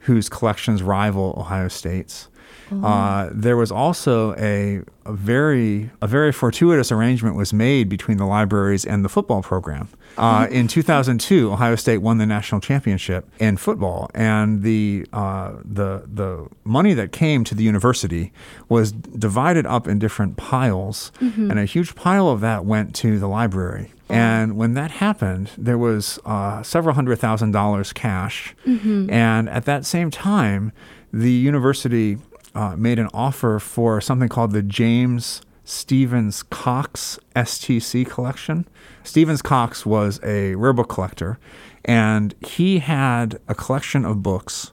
whose 0.00 0.28
collections 0.28 0.82
rival 0.82 1.34
Ohio 1.36 1.68
State's. 1.68 2.28
Uh, 2.70 3.28
there 3.32 3.56
was 3.56 3.70
also 3.72 4.34
a, 4.36 4.80
a, 5.04 5.12
very 5.12 5.90
a 6.00 6.06
very 6.06 6.32
fortuitous 6.32 6.92
arrangement 6.92 7.36
was 7.36 7.52
made 7.52 7.88
between 7.88 8.16
the 8.16 8.24
libraries 8.24 8.84
and 8.84 9.04
the 9.04 9.08
football 9.08 9.42
program. 9.42 9.88
Uh, 10.16 10.44
mm-hmm. 10.44 10.54
in 10.54 10.68
2002, 10.68 11.52
Ohio 11.52 11.74
State 11.74 11.98
won 11.98 12.18
the 12.18 12.26
national 12.26 12.60
championship 12.60 13.28
in 13.38 13.56
football, 13.56 14.10
and 14.14 14.62
the 14.62 15.06
uh, 15.12 15.52
the 15.64 16.04
the 16.12 16.46
money 16.64 16.94
that 16.94 17.12
came 17.12 17.44
to 17.44 17.54
the 17.54 17.64
university 17.64 18.32
was 18.68 18.92
divided 18.92 19.66
up 19.66 19.88
in 19.88 19.98
different 19.98 20.36
piles, 20.36 21.12
mm-hmm. 21.20 21.50
and 21.50 21.58
a 21.58 21.64
huge 21.64 21.94
pile 21.94 22.28
of 22.28 22.40
that 22.40 22.64
went 22.64 22.94
to 22.96 23.18
the 23.18 23.28
library. 23.28 23.90
And 24.12 24.56
when 24.58 24.74
that 24.74 24.90
happened, 24.90 25.50
there 25.56 25.78
was 25.78 26.18
uh, 26.26 26.62
several 26.62 26.94
hundred 26.94 27.16
thousand 27.16 27.52
dollars 27.52 27.94
cash. 27.94 28.54
Mm-hmm. 28.66 29.10
And 29.10 29.48
at 29.48 29.64
that 29.64 29.86
same 29.86 30.10
time, 30.10 30.72
the 31.12 31.30
university 31.30 32.18
uh, 32.54 32.76
made 32.76 32.98
an 32.98 33.08
offer 33.12 33.58
for 33.58 34.00
something 34.00 34.28
called 34.28 34.52
the 34.52 34.62
James 34.62 35.42
Stevens 35.64 36.42
Cox 36.42 37.18
STC 37.36 38.08
collection. 38.08 38.66
Stevens 39.04 39.42
Cox 39.42 39.86
was 39.86 40.20
a 40.22 40.54
rare 40.56 40.72
book 40.72 40.88
collector, 40.88 41.38
and 41.84 42.34
he 42.46 42.80
had 42.80 43.40
a 43.48 43.54
collection 43.54 44.04
of 44.04 44.22
books 44.22 44.70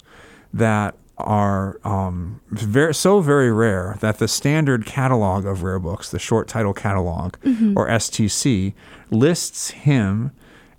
that 0.54 0.96
are 1.18 1.80
um, 1.84 2.40
very, 2.50 2.94
so 2.94 3.20
very 3.20 3.52
rare 3.52 3.98
that 4.00 4.20
the 4.20 4.28
standard 4.28 4.86
catalog 4.86 5.46
of 5.46 5.64
rare 5.64 5.80
books, 5.80 6.12
the 6.12 6.20
short 6.20 6.48
title 6.48 6.74
catalog, 6.74 7.34
mm-hmm. 7.44 7.78
or 7.78 7.88
STC, 7.90 8.74
lists 9.12 9.72
him 9.72 10.32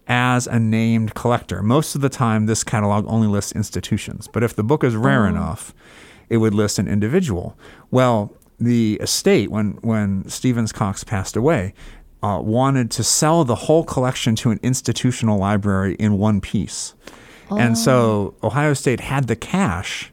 as 0.06 0.46
a 0.46 0.58
named 0.58 1.14
collector. 1.14 1.62
Most 1.62 1.94
of 1.94 2.00
the 2.00 2.08
time, 2.08 2.46
this 2.46 2.64
catalog 2.64 3.04
only 3.06 3.28
lists 3.28 3.52
institutions, 3.52 4.26
but 4.26 4.42
if 4.42 4.56
the 4.56 4.64
book 4.64 4.82
is 4.82 4.96
rare 4.96 5.24
oh. 5.24 5.28
enough, 5.28 5.74
it 6.30 6.38
would 6.38 6.54
list 6.54 6.78
an 6.78 6.88
individual. 6.88 7.58
Well, 7.90 8.32
the 8.58 8.98
estate, 9.00 9.50
when, 9.50 9.72
when 9.82 10.28
Stevens 10.28 10.72
Cox 10.72 11.04
passed 11.04 11.36
away, 11.36 11.74
uh, 12.22 12.40
wanted 12.42 12.90
to 12.92 13.04
sell 13.04 13.44
the 13.44 13.54
whole 13.54 13.84
collection 13.84 14.36
to 14.36 14.50
an 14.50 14.60
institutional 14.62 15.38
library 15.38 15.94
in 15.94 16.18
one 16.18 16.40
piece. 16.40 16.94
Oh. 17.50 17.58
And 17.58 17.76
so 17.76 18.34
oh. 18.42 18.48
Ohio 18.48 18.74
State 18.74 19.00
had 19.00 19.26
the 19.26 19.36
cash 19.36 20.12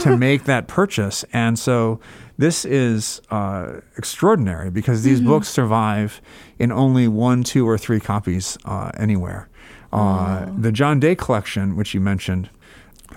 to 0.00 0.16
make 0.18 0.44
that 0.44 0.68
purchase. 0.68 1.24
And 1.32 1.58
so 1.58 2.00
this 2.38 2.64
is 2.64 3.20
uh, 3.30 3.80
extraordinary 3.96 4.70
because 4.70 5.02
these 5.02 5.18
mm-hmm. 5.18 5.28
books 5.28 5.48
survive 5.48 6.22
in 6.58 6.70
only 6.70 7.08
one, 7.08 7.42
two, 7.42 7.68
or 7.68 7.76
three 7.76 8.00
copies 8.00 8.56
uh, 8.64 8.92
anywhere. 8.96 9.48
Uh, 9.92 10.46
oh. 10.46 10.54
The 10.56 10.70
John 10.70 11.00
Day 11.00 11.16
collection, 11.16 11.76
which 11.76 11.94
you 11.94 12.00
mentioned, 12.00 12.48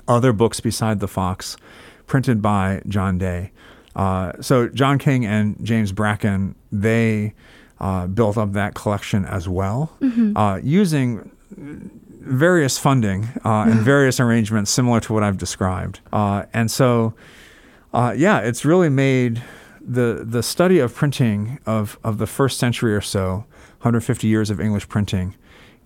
other 0.07 0.33
books 0.33 0.59
beside 0.59 0.99
the 0.99 1.07
Foxe, 1.07 1.57
printed 2.11 2.41
by 2.41 2.81
John 2.89 3.17
Day. 3.17 3.51
Uh, 3.95 4.33
so 4.41 4.67
John 4.67 4.99
King 4.99 5.25
and 5.25 5.55
James 5.65 5.93
Bracken, 5.93 6.55
they 6.69 7.33
uh, 7.79 8.07
built 8.07 8.37
up 8.37 8.51
that 8.51 8.75
collection 8.75 9.23
as 9.23 9.47
well, 9.47 9.95
mm-hmm. 10.01 10.35
uh, 10.35 10.57
using 10.57 11.31
various 11.55 12.77
funding 12.77 13.29
uh, 13.45 13.63
and 13.69 13.79
various 13.93 14.19
arrangements 14.19 14.69
similar 14.69 14.99
to 14.99 15.13
what 15.13 15.23
I've 15.23 15.37
described. 15.37 16.01
Uh, 16.11 16.43
and 16.53 16.69
so, 16.69 17.13
uh, 17.93 18.13
yeah, 18.17 18.39
it's 18.39 18.65
really 18.65 18.89
made 18.89 19.41
the 19.79 20.25
the 20.27 20.43
study 20.43 20.79
of 20.79 20.93
printing 20.93 21.59
of 21.65 21.97
of 22.03 22.17
the 22.17 22.27
first 22.27 22.59
century 22.59 22.93
or 22.93 22.99
so, 22.99 23.45
150 23.79 24.27
years 24.27 24.49
of 24.49 24.59
English 24.59 24.89
printing 24.89 25.33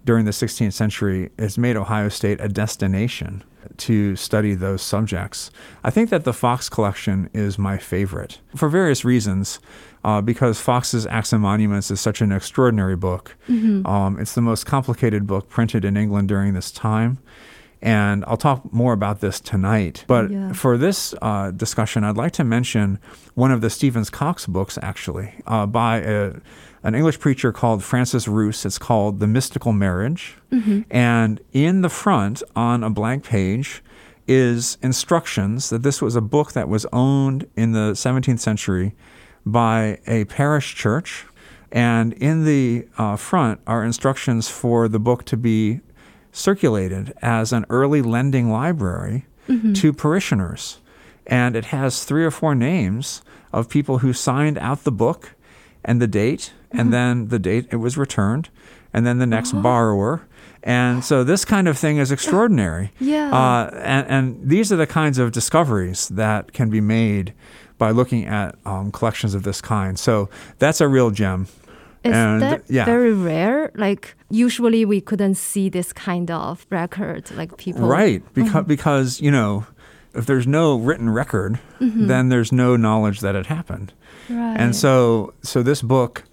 during 0.03 0.25
the 0.25 0.32
16th 0.32 0.74
century, 0.74 1.29
has 1.38 1.60
made 1.60 1.77
Ohio 1.77 2.10
State 2.10 2.39
a 2.41 2.50
destination 2.50 3.44
to 3.77 4.15
study 4.15 4.53
those 4.53 4.81
subjects. 4.81 5.51
I 5.84 5.91
think 5.91 6.10
that 6.10 6.24
the 6.24 6.34
Foxe 6.34 6.69
collection 6.69 7.29
is 7.34 7.57
my 7.57 7.77
favorite 7.77 8.39
for 8.55 8.69
various 8.69 9.05
reasons. 9.05 9.60
Uh, 10.03 10.22
because 10.22 10.62
Foxe's 10.62 11.07
Acts 11.07 11.34
and 11.34 11.41
Monuments 11.41 11.89
is 11.89 12.00
such 12.00 12.22
an 12.22 12.31
extraordinary 12.31 12.95
book. 12.95 13.36
Mm-hmm. 13.50 13.88
Um, 13.88 14.19
it's 14.19 14.36
the 14.36 14.41
most 14.41 14.67
complicated 14.67 15.25
book 15.25 15.50
printed 15.50 15.84
in 15.84 15.98
England 15.98 16.27
during 16.27 16.53
this 16.53 16.69
time. 16.69 17.17
And 17.86 18.25
I'll 18.25 18.36
talk 18.36 18.74
more 18.74 18.94
about 18.94 19.22
this 19.22 19.39
tonight. 19.39 20.06
But 20.08 20.32
yeah. 20.32 20.54
for 20.54 20.75
this 20.75 21.13
uh, 21.22 21.51
discussion, 21.51 22.04
I'd 22.04 22.18
like 22.18 22.32
to 22.34 22.44
mention 22.44 22.98
one 23.36 23.51
of 23.51 23.62
the 23.62 23.70
Stevens 23.70 24.10
Cox 24.10 24.48
books, 24.48 24.80
actually, 24.82 25.36
uh, 25.46 25.68
by 25.68 25.98
a, 25.98 26.34
an 26.82 26.96
English 26.96 27.20
preacher 27.20 27.51
called 27.51 27.84
Francis 27.84 28.27
Rous. 28.27 28.65
It's 28.65 28.80
called 28.80 29.20
The 29.20 29.27
Mystical 29.27 29.72
Marriage. 29.72 30.36
Mm-hmm. 30.51 30.82
And 30.89 31.39
in 31.54 31.84
the 31.84 31.89
front, 31.89 32.42
on 32.56 32.84
a 32.84 32.89
blank 32.89 33.24
page, 33.24 33.84
is 34.27 34.80
instructions 34.82 35.70
that 35.70 35.84
this 35.84 36.01
was 36.01 36.15
a 36.15 36.22
book 36.22 36.54
that 36.54 36.68
was 36.68 36.88
owned 36.92 37.48
in 37.56 37.74
the 37.74 37.92
17th 37.92 38.39
century 38.39 38.96
by 39.46 40.00
a 40.08 40.25
parish 40.25 40.74
church. 40.74 41.27
And 41.72 42.13
in 42.13 42.46
the 42.46 42.88
uh, 42.98 43.15
front 43.15 43.60
are 43.68 43.84
instructions 43.84 44.50
for 44.50 44.88
the 44.88 44.98
book 44.98 45.24
to 45.25 45.38
be 45.38 45.82
circulated 46.36 47.13
as 47.22 47.54
an 47.54 47.65
early 47.70 48.01
lending 48.01 48.51
library 48.51 49.25
mm-hmm. 49.48 49.74
to 49.74 49.94
parishioners. 49.94 50.80
And 51.25 51.56
it 51.56 51.65
has 51.65 52.04
three 52.04 52.25
or 52.25 52.32
four 52.32 52.54
names 52.54 53.22
of 53.54 53.70
people 53.70 54.00
who 54.00 54.13
signed 54.13 54.58
out 54.58 54.84
the 54.84 54.92
book 54.92 55.32
and 55.84 56.01
the 56.01 56.08
date, 56.08 56.51
mm-hmm. 56.68 56.80
and 56.80 56.94
then 56.94 57.27
the 57.30 57.39
date 57.39 57.68
it 57.72 57.77
was 57.77 57.98
returned, 57.98 58.50
and 58.94 59.08
then 59.08 59.18
the 59.18 59.25
next 59.25 59.54
oh. 59.54 59.62
borrower. 59.62 60.27
And 60.62 61.06
so 61.06 61.24
this 61.24 61.46
kind 61.46 61.68
of 61.68 61.77
thing 61.77 61.98
is 61.98 62.12
extraordinary. 62.12 62.92
Yeah. 63.00 63.32
Uh, 63.32 63.70
and, 63.75 64.08
and 64.08 64.50
these 64.50 64.74
are 64.74 64.77
the 64.77 64.88
kinds 64.88 65.18
of 65.18 65.32
discoveries 65.32 66.10
that 66.10 66.54
can 66.54 66.70
be 66.70 66.82
made 66.82 67.34
by 67.77 67.92
looking 67.92 68.25
at 68.25 68.56
um, 68.65 68.92
collections 68.92 69.36
of 69.36 69.44
this 69.44 69.62
kind. 69.62 69.98
So 69.98 70.30
that's 70.60 70.82
a 70.82 70.88
real 70.88 71.12
gem. 71.12 71.48
Is 72.06 72.14
and, 72.14 72.42
that 72.42 72.64
yeah. 72.70 72.86
very 72.86 73.14
rare? 73.14 73.72
Like 73.76 74.16
usually 74.30 74.86
we 74.86 75.02
couldn't 75.02 75.36
see 75.36 75.70
this 75.70 75.92
kind 75.92 76.30
of 76.30 76.66
record, 76.70 77.32
like 77.32 77.58
people. 77.58 77.88
Right, 77.88 78.22
because 78.34 78.52
mm-hmm. 78.52 78.68
because 78.68 79.22
you 79.22 79.32
know, 79.32 79.66
if 80.14 80.26
there's 80.26 80.46
no 80.46 80.78
written 80.78 81.10
record, 81.10 81.60
mm-hmm. 81.80 82.08
then 82.08 82.30
there's 82.30 82.52
no 82.52 82.76
knowledge 82.76 83.22
that 83.22 83.36
it 83.36 83.48
happened. 83.48 83.92
Right. 84.30 84.56
And 84.56 84.76
so 84.76 85.34
so 85.42 85.64
this 85.64 85.82
book 85.82 86.24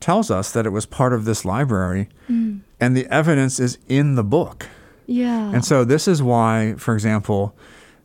tells 0.00 0.30
us 0.30 0.52
that 0.52 0.64
it 0.64 0.70
was 0.70 0.86
part 0.86 1.12
of 1.12 1.24
this 1.26 1.44
library, 1.44 2.08
mm. 2.30 2.60
and 2.80 2.96
the 2.96 3.06
evidence 3.06 3.60
is 3.60 3.78
in 3.88 4.14
the 4.14 4.24
book. 4.24 4.66
Yeah. 5.06 5.52
And 5.52 5.64
so 5.64 5.84
this 5.84 6.08
is 6.08 6.22
why, 6.22 6.74
for 6.78 6.94
example, 6.94 7.54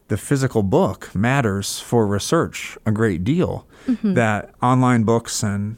the 0.08 0.18
physical 0.18 0.64
book 0.64 1.14
matters 1.16 1.80
for 1.80 2.06
research 2.06 2.78
a 2.86 2.92
great 2.92 3.24
deal. 3.24 3.66
Mm-hmm. 3.88 4.14
That 4.14 4.52
online 4.62 5.04
books 5.04 5.44
and 5.44 5.78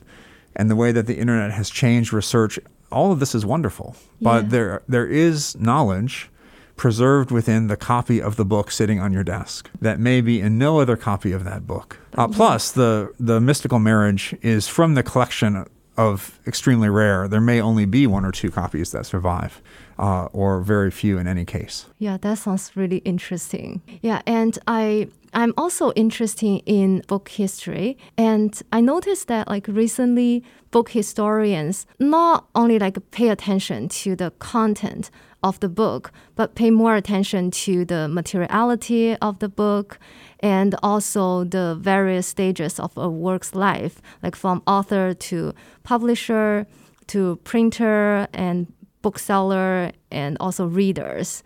and 0.55 0.69
the 0.69 0.75
way 0.75 0.91
that 0.91 1.07
the 1.07 1.17
internet 1.17 1.51
has 1.51 1.69
changed 1.69 2.13
research, 2.13 2.59
all 2.91 3.12
of 3.12 3.19
this 3.19 3.35
is 3.35 3.45
wonderful. 3.45 3.95
But 4.21 4.45
yeah. 4.45 4.50
there 4.50 4.83
there 4.88 5.07
is 5.07 5.55
knowledge 5.57 6.29
preserved 6.75 7.31
within 7.31 7.67
the 7.67 7.77
copy 7.77 8.21
of 8.21 8.35
the 8.35 8.45
book 8.45 8.69
sitting 8.69 9.00
on 9.00 9.13
your 9.13 9.24
desk 9.24 9.69
that 9.79 10.00
may 10.00 10.19
be 10.19 10.41
in 10.41 10.57
no 10.57 10.79
other 10.79 10.97
copy 10.97 11.31
of 11.31 11.45
that 11.45 11.65
book. 11.65 11.97
Uh, 12.17 12.27
plus, 12.27 12.71
the 12.71 13.13
the 13.19 13.39
mystical 13.39 13.79
marriage 13.79 14.35
is 14.41 14.67
from 14.67 14.95
the 14.95 15.03
collection 15.03 15.65
of 15.98 16.40
extremely 16.46 16.90
rare. 16.90 17.28
There 17.28 17.42
may 17.42 17.62
only 17.62 17.86
be 17.86 18.08
one 18.08 18.25
or 18.25 18.32
two 18.32 18.52
copies 18.52 18.92
that 18.92 19.06
survive 19.06 19.62
uh, 19.98 20.25
or 20.25 20.62
very 20.62 20.92
few 20.92 21.18
in 21.18 21.28
any 21.28 21.46
case. 21.46 21.86
Yeah, 22.00 22.18
that 22.18 22.38
sounds 22.38 22.72
really 22.75 22.98
interesting. 22.98 23.82
Yeah, 24.02 24.22
and 24.25 24.58
I 24.68 25.10
I'm 25.34 25.54
also 25.58 25.92
interested 25.94 26.62
in 26.66 27.04
book 27.08 27.30
history, 27.30 27.98
and 28.18 28.62
I 28.72 28.82
noticed 28.82 29.28
that 29.28 29.50
like 29.50 29.68
recently, 29.68 30.44
book 30.72 30.90
historians 30.90 31.86
not 32.00 32.48
only 32.56 32.80
like 32.80 32.98
pay 33.12 33.30
attention 33.30 33.90
to 33.90 34.16
the 34.16 34.32
content 34.40 35.12
of 35.46 35.60
the 35.60 35.70
book, 35.70 36.12
but 36.36 36.56
pay 36.56 36.72
more 36.72 36.96
attention 36.96 37.52
to 37.52 37.86
the 37.86 38.08
materiality 38.08 39.16
of 39.18 39.38
the 39.40 39.48
book 39.48 40.00
and 40.40 40.75
also 40.82 41.44
the 41.44 41.78
various 41.80 42.28
stages 42.28 42.80
of 42.80 42.98
a 42.98 43.08
work's 43.08 43.54
life, 43.54 44.02
like 44.24 44.36
from 44.36 44.62
author 44.66 45.14
to 45.14 45.54
publisher 45.84 46.66
to 47.08 47.36
printer 47.44 48.28
and 48.34 48.66
bookseller 49.04 49.92
and 50.12 50.36
also 50.40 50.66
readers. 50.66 51.44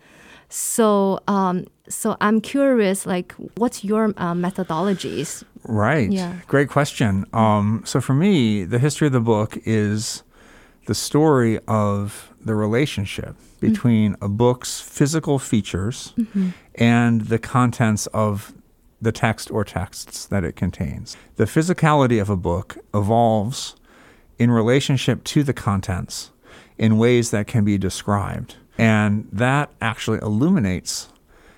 So, 0.48 1.20
um, 1.28 1.66
so 1.88 2.16
I'm 2.20 2.40
curious, 2.40 3.06
like, 3.06 3.34
what's 3.56 3.84
your 3.84 4.06
uh, 4.16 4.34
methodologies? 4.34 5.44
Right. 5.64 6.10
Yeah. 6.10 6.36
Great 6.48 6.70
question. 6.70 7.26
Um, 7.34 7.82
so 7.84 8.00
for 8.00 8.14
me, 8.14 8.64
the 8.64 8.78
history 8.78 9.06
of 9.06 9.12
the 9.12 9.20
book 9.20 9.58
is 9.66 10.24
the 10.86 10.94
story 10.94 11.60
of 11.68 12.29
the 12.44 12.54
relationship 12.54 13.36
between 13.60 14.14
mm-hmm. 14.14 14.24
a 14.24 14.28
book's 14.28 14.80
physical 14.80 15.38
features 15.38 16.12
mm-hmm. 16.18 16.50
and 16.74 17.22
the 17.22 17.38
contents 17.38 18.06
of 18.08 18.52
the 19.00 19.12
text 19.12 19.50
or 19.50 19.64
texts 19.64 20.26
that 20.26 20.44
it 20.44 20.56
contains. 20.56 21.16
The 21.36 21.44
physicality 21.44 22.20
of 22.20 22.28
a 22.28 22.36
book 22.36 22.78
evolves 22.94 23.76
in 24.38 24.50
relationship 24.50 25.24
to 25.24 25.42
the 25.42 25.52
contents 25.52 26.30
in 26.78 26.98
ways 26.98 27.30
that 27.30 27.46
can 27.46 27.64
be 27.64 27.78
described. 27.78 28.56
And 28.78 29.28
that 29.32 29.70
actually 29.80 30.18
illuminates 30.22 31.08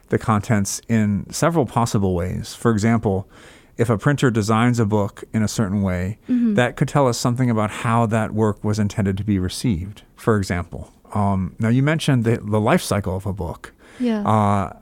the 0.08 0.18
contents 0.18 0.80
in 0.88 1.30
several 1.30 1.64
possible 1.64 2.14
ways. 2.14 2.54
For 2.54 2.70
example, 2.70 3.28
if 3.76 3.88
a 3.90 3.98
printer 3.98 4.30
designs 4.30 4.78
a 4.78 4.84
book 4.84 5.24
in 5.32 5.42
a 5.42 5.48
certain 5.48 5.82
way, 5.82 6.18
mm-hmm. 6.28 6.54
that 6.54 6.76
could 6.76 6.88
tell 6.88 7.08
us 7.08 7.18
something 7.18 7.50
about 7.50 7.70
how 7.70 8.06
that 8.06 8.32
work 8.32 8.62
was 8.62 8.78
intended 8.78 9.16
to 9.16 9.24
be 9.24 9.38
received, 9.38 10.02
for 10.16 10.36
example. 10.36 10.92
Um, 11.14 11.54
now, 11.58 11.68
you 11.68 11.82
mentioned 11.82 12.24
the, 12.24 12.38
the 12.38 12.60
life 12.60 12.82
cycle 12.82 13.16
of 13.16 13.26
a 13.26 13.32
book. 13.32 13.72
Yeah. 13.98 14.22
Uh, 14.26 14.76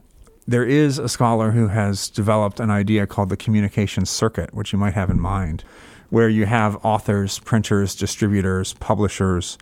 there 0.47 0.64
is 0.64 0.99
a 0.99 1.09
scholar 1.09 1.52
who 1.52 1.68
has 1.68 2.09
developed 2.09 2.59
an 2.61 2.70
idea 2.70 3.06
called 3.06 3.28
the 3.28 3.37
communication 3.37 4.04
circuit, 4.04 4.52
which 4.52 4.73
you 4.73 4.78
might 4.78 4.94
have 4.94 5.11
in 5.11 5.20
mind, 5.20 5.62
where 6.09 6.28
you 6.28 6.47
have 6.47 6.85
authors, 6.85 7.38
printers, 7.38 7.94
distributors, 7.94 8.75
publishers, 8.75 9.59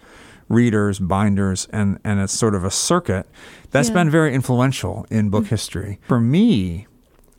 readers, 0.49 0.99
binders, 0.99 1.69
and, 1.73 1.99
and 2.05 2.21
it's 2.21 2.33
sort 2.33 2.55
of 2.55 2.65
a 2.65 2.71
circuit 2.71 3.27
that's 3.71 3.89
yeah. 3.89 3.95
been 3.95 4.11
very 4.11 4.35
influential 4.35 5.07
in 5.11 5.29
book 5.29 5.45
mm-hmm. 5.45 5.51
history. 5.51 5.99
For 6.09 6.21
me, 6.21 6.87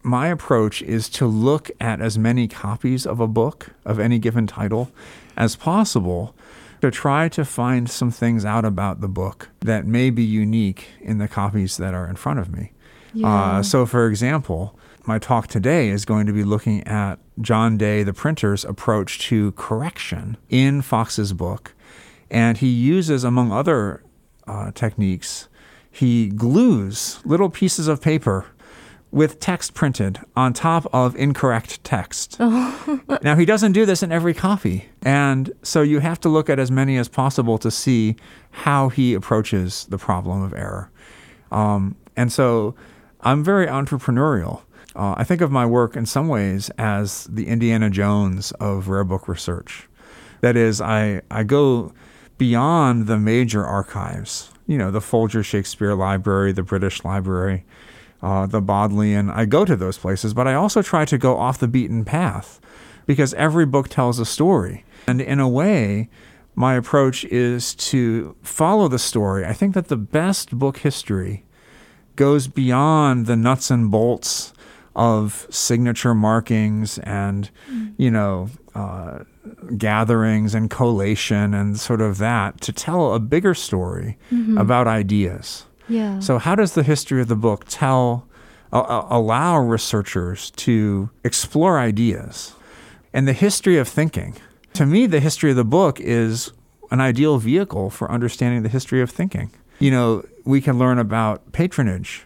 my 0.04 0.28
approach 0.28 0.82
is 0.82 1.10
to 1.10 1.26
look 1.26 1.70
at 1.80 2.02
as 2.02 2.18
many 2.18 2.48
copies 2.48 3.06
of 3.06 3.20
a 3.20 3.28
book 3.28 3.72
of 3.86 4.00
any 4.00 4.20
given 4.20 4.48
title 4.48 4.92
as 5.36 5.56
possible 5.56 6.36
to 6.82 6.90
try 6.90 7.28
to 7.30 7.44
find 7.44 7.90
some 7.90 8.12
things 8.12 8.46
out 8.46 8.64
about 8.64 9.02
the 9.02 9.08
book 9.08 9.50
that 9.60 9.86
may 9.86 10.10
be 10.10 10.24
unique 10.24 10.88
in 11.02 11.18
the 11.18 11.28
copies 11.28 11.78
that 11.78 11.94
are 11.94 12.08
in 12.08 12.16
front 12.16 12.40
of 12.40 12.56
me. 12.56 12.72
Yeah. 13.14 13.28
Uh, 13.28 13.64
so, 13.64 13.86
for 13.86 14.08
example, 14.08 14.78
my 15.06 15.20
talk 15.20 15.48
today 15.48 15.90
is 15.90 16.06
going 16.06 16.26
to 16.28 16.34
be 16.34 16.44
looking 16.44 16.84
at 16.86 17.20
John 17.42 17.78
Day, 17.78 18.04
the 18.04 18.14
printer's 18.14 18.64
approach 18.64 19.20
to 19.28 19.52
correction 19.54 20.38
in 20.50 20.82
Foxe's 20.82 21.34
book. 21.34 21.74
And 22.30 22.58
he 22.58 22.68
uses, 22.68 23.24
among 23.24 23.52
other 23.52 24.04
uh, 24.48 24.72
techniques, 24.72 25.50
he 25.92 26.30
glues 26.30 27.20
little 27.26 27.50
pieces 27.50 27.88
of 27.88 28.02
paper 28.02 28.46
with 29.12 29.40
text 29.40 29.74
printed 29.74 30.20
on 30.36 30.54
top 30.54 30.86
of 30.94 31.16
incorrect 31.16 31.84
text. 31.84 32.38
Oh. 32.40 33.02
now, 33.24 33.36
he 33.36 33.46
doesn't 33.46 33.72
do 33.72 33.86
this 33.86 34.04
in 34.04 34.12
every 34.12 34.34
copy. 34.34 34.90
And 35.02 35.52
so 35.64 35.82
you 35.82 36.00
have 36.00 36.20
to 36.22 36.30
look 36.30 36.50
at 36.50 36.60
as 36.60 36.70
many 36.70 36.98
as 36.98 37.08
possible 37.08 37.58
to 37.58 37.72
see 37.72 38.16
how 38.52 38.90
he 38.90 39.14
approaches 39.14 39.86
the 39.90 39.98
problem 39.98 40.44
of 40.44 40.54
error. 40.54 40.92
Um, 41.52 41.96
and 42.16 42.32
so 42.32 42.76
I'm 43.22 43.44
very 43.44 43.66
entrepreneurial. 43.66 44.62
Uh, 44.96 45.16
I 45.18 45.24
think 45.24 45.42
of 45.42 45.52
my 45.52 45.66
work 45.66 45.96
in 45.96 46.06
some 46.06 46.28
ways 46.28 46.70
as 46.78 47.26
the 47.26 47.48
Indiana 47.48 47.90
Jones 47.90 48.52
of 48.54 48.88
rare 48.88 49.04
book 49.04 49.28
research. 49.28 49.88
That 50.42 50.56
is, 50.56 50.82
I, 50.82 51.22
I 51.30 51.44
go 51.44 51.94
beyond 52.38 53.08
the 53.08 53.18
major 53.18 53.66
archives, 53.66 54.52
you 54.68 54.78
know, 54.78 54.92
the 54.92 55.02
Folger 55.02 55.44
Shakespeare 55.44 55.96
Library, 55.96 56.52
the 56.52 56.64
British 56.64 57.04
Library, 57.04 57.66
uh, 58.22 58.46
the 58.46 58.62
Bodleian. 58.62 59.30
I 59.30 59.46
go 59.46 59.66
to 59.66 59.76
those 59.76 59.98
places, 59.98 60.34
but 60.34 60.48
I 60.48 60.54
also 60.54 60.82
try 60.82 61.06
to 61.06 61.18
go 61.18 61.38
off 61.38 61.60
the 61.60 61.68
beaten 61.68 62.06
path 62.06 62.60
because 63.06 63.34
every 63.36 63.66
book 63.66 63.90
tells 63.90 64.20
a 64.20 64.26
story. 64.26 64.86
And 65.08 65.22
in 65.22 65.40
a 65.40 65.48
way, 65.48 66.10
my 66.56 66.76
approach 66.76 67.24
is 67.26 67.74
to 67.76 68.36
follow 68.44 68.88
the 68.88 69.00
story. 69.00 69.46
I 69.46 69.54
think 69.54 69.74
that 69.74 69.88
the 69.88 69.98
best 69.98 70.58
book 70.58 70.80
history 70.80 71.46
goes 72.16 72.48
beyond 72.48 73.26
the 73.26 73.36
nuts 73.38 73.72
and 73.72 73.90
bolts 73.90 74.54
of 74.96 75.48
signature 75.50 76.14
markings 76.14 76.98
and, 77.00 77.50
mm. 77.72 77.94
you 77.98 78.12
know, 78.12 78.50
uh, 78.76 79.20
gatherings 79.78 80.54
and 80.54 80.70
collation 80.70 81.54
and 81.54 81.80
sort 81.80 82.02
of 82.02 82.18
that 82.18 82.60
to 82.62 82.74
tell 82.74 83.14
a 83.14 83.20
bigger 83.20 83.54
story 83.54 84.18
mm-hmm. 84.32 84.58
about 84.58 84.88
ideas. 84.88 85.66
Yeah. 85.90 86.20
So, 86.20 86.38
how 86.38 86.56
does 86.56 86.74
the 86.74 86.84
history 86.84 87.22
of 87.22 87.28
the 87.28 87.36
book 87.36 87.66
tell, 87.68 88.28
uh, 88.72 89.06
allow 89.10 89.60
researchers 89.60 90.52
to 90.52 91.10
explore 91.24 91.80
ideas 91.80 92.54
and 93.14 93.28
the 93.28 93.34
history 93.34 93.78
of 93.78 93.88
thinking? 93.88 94.36
To 94.74 94.86
me, 94.86 95.08
the 95.08 95.20
history 95.20 95.50
of 95.50 95.56
the 95.56 95.66
book 95.66 96.00
is 96.00 96.52
an 96.92 97.02
ideal 97.02 97.38
vehicle 97.38 97.90
for 97.90 98.10
understanding 98.12 98.64
the 98.64 98.70
history 98.70 99.02
of 99.02 99.10
thinking. 99.10 99.52
You 99.80 99.92
know, 99.92 100.26
we 100.46 100.62
can 100.62 100.78
learn 100.78 101.00
about 101.00 101.52
patronage 101.52 102.26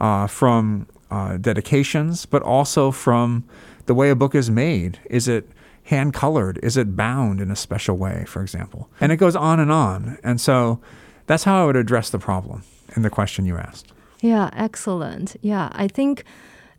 uh, 0.00 0.26
from 0.26 0.86
uh, 1.10 1.36
dedications, 1.36 2.26
but 2.26 2.42
also 2.42 2.90
from 2.90 3.44
the 3.86 3.94
way 3.94 4.10
a 4.10 4.14
book 4.14 4.34
is 4.34 4.50
made. 4.50 4.98
Is 5.10 5.28
it 5.28 5.48
hand 5.84 6.14
colored? 6.14 6.58
Is 6.62 6.76
it 6.76 6.96
bound 6.96 7.40
in 7.40 7.50
a 7.50 7.56
special 7.56 7.96
way, 7.96 8.24
for 8.26 8.42
example? 8.42 8.88
And 9.00 9.12
it 9.12 9.16
goes 9.16 9.36
on 9.36 9.60
and 9.60 9.70
on. 9.70 10.18
And 10.24 10.40
so 10.40 10.80
that's 11.26 11.44
how 11.44 11.62
I 11.62 11.66
would 11.66 11.76
address 11.76 12.10
the 12.10 12.18
problem 12.18 12.62
in 12.96 13.02
the 13.02 13.10
question 13.10 13.44
you 13.46 13.56
asked. 13.56 13.92
Yeah, 14.20 14.50
excellent. 14.54 15.36
Yeah, 15.42 15.68
I 15.72 15.88
think 15.88 16.24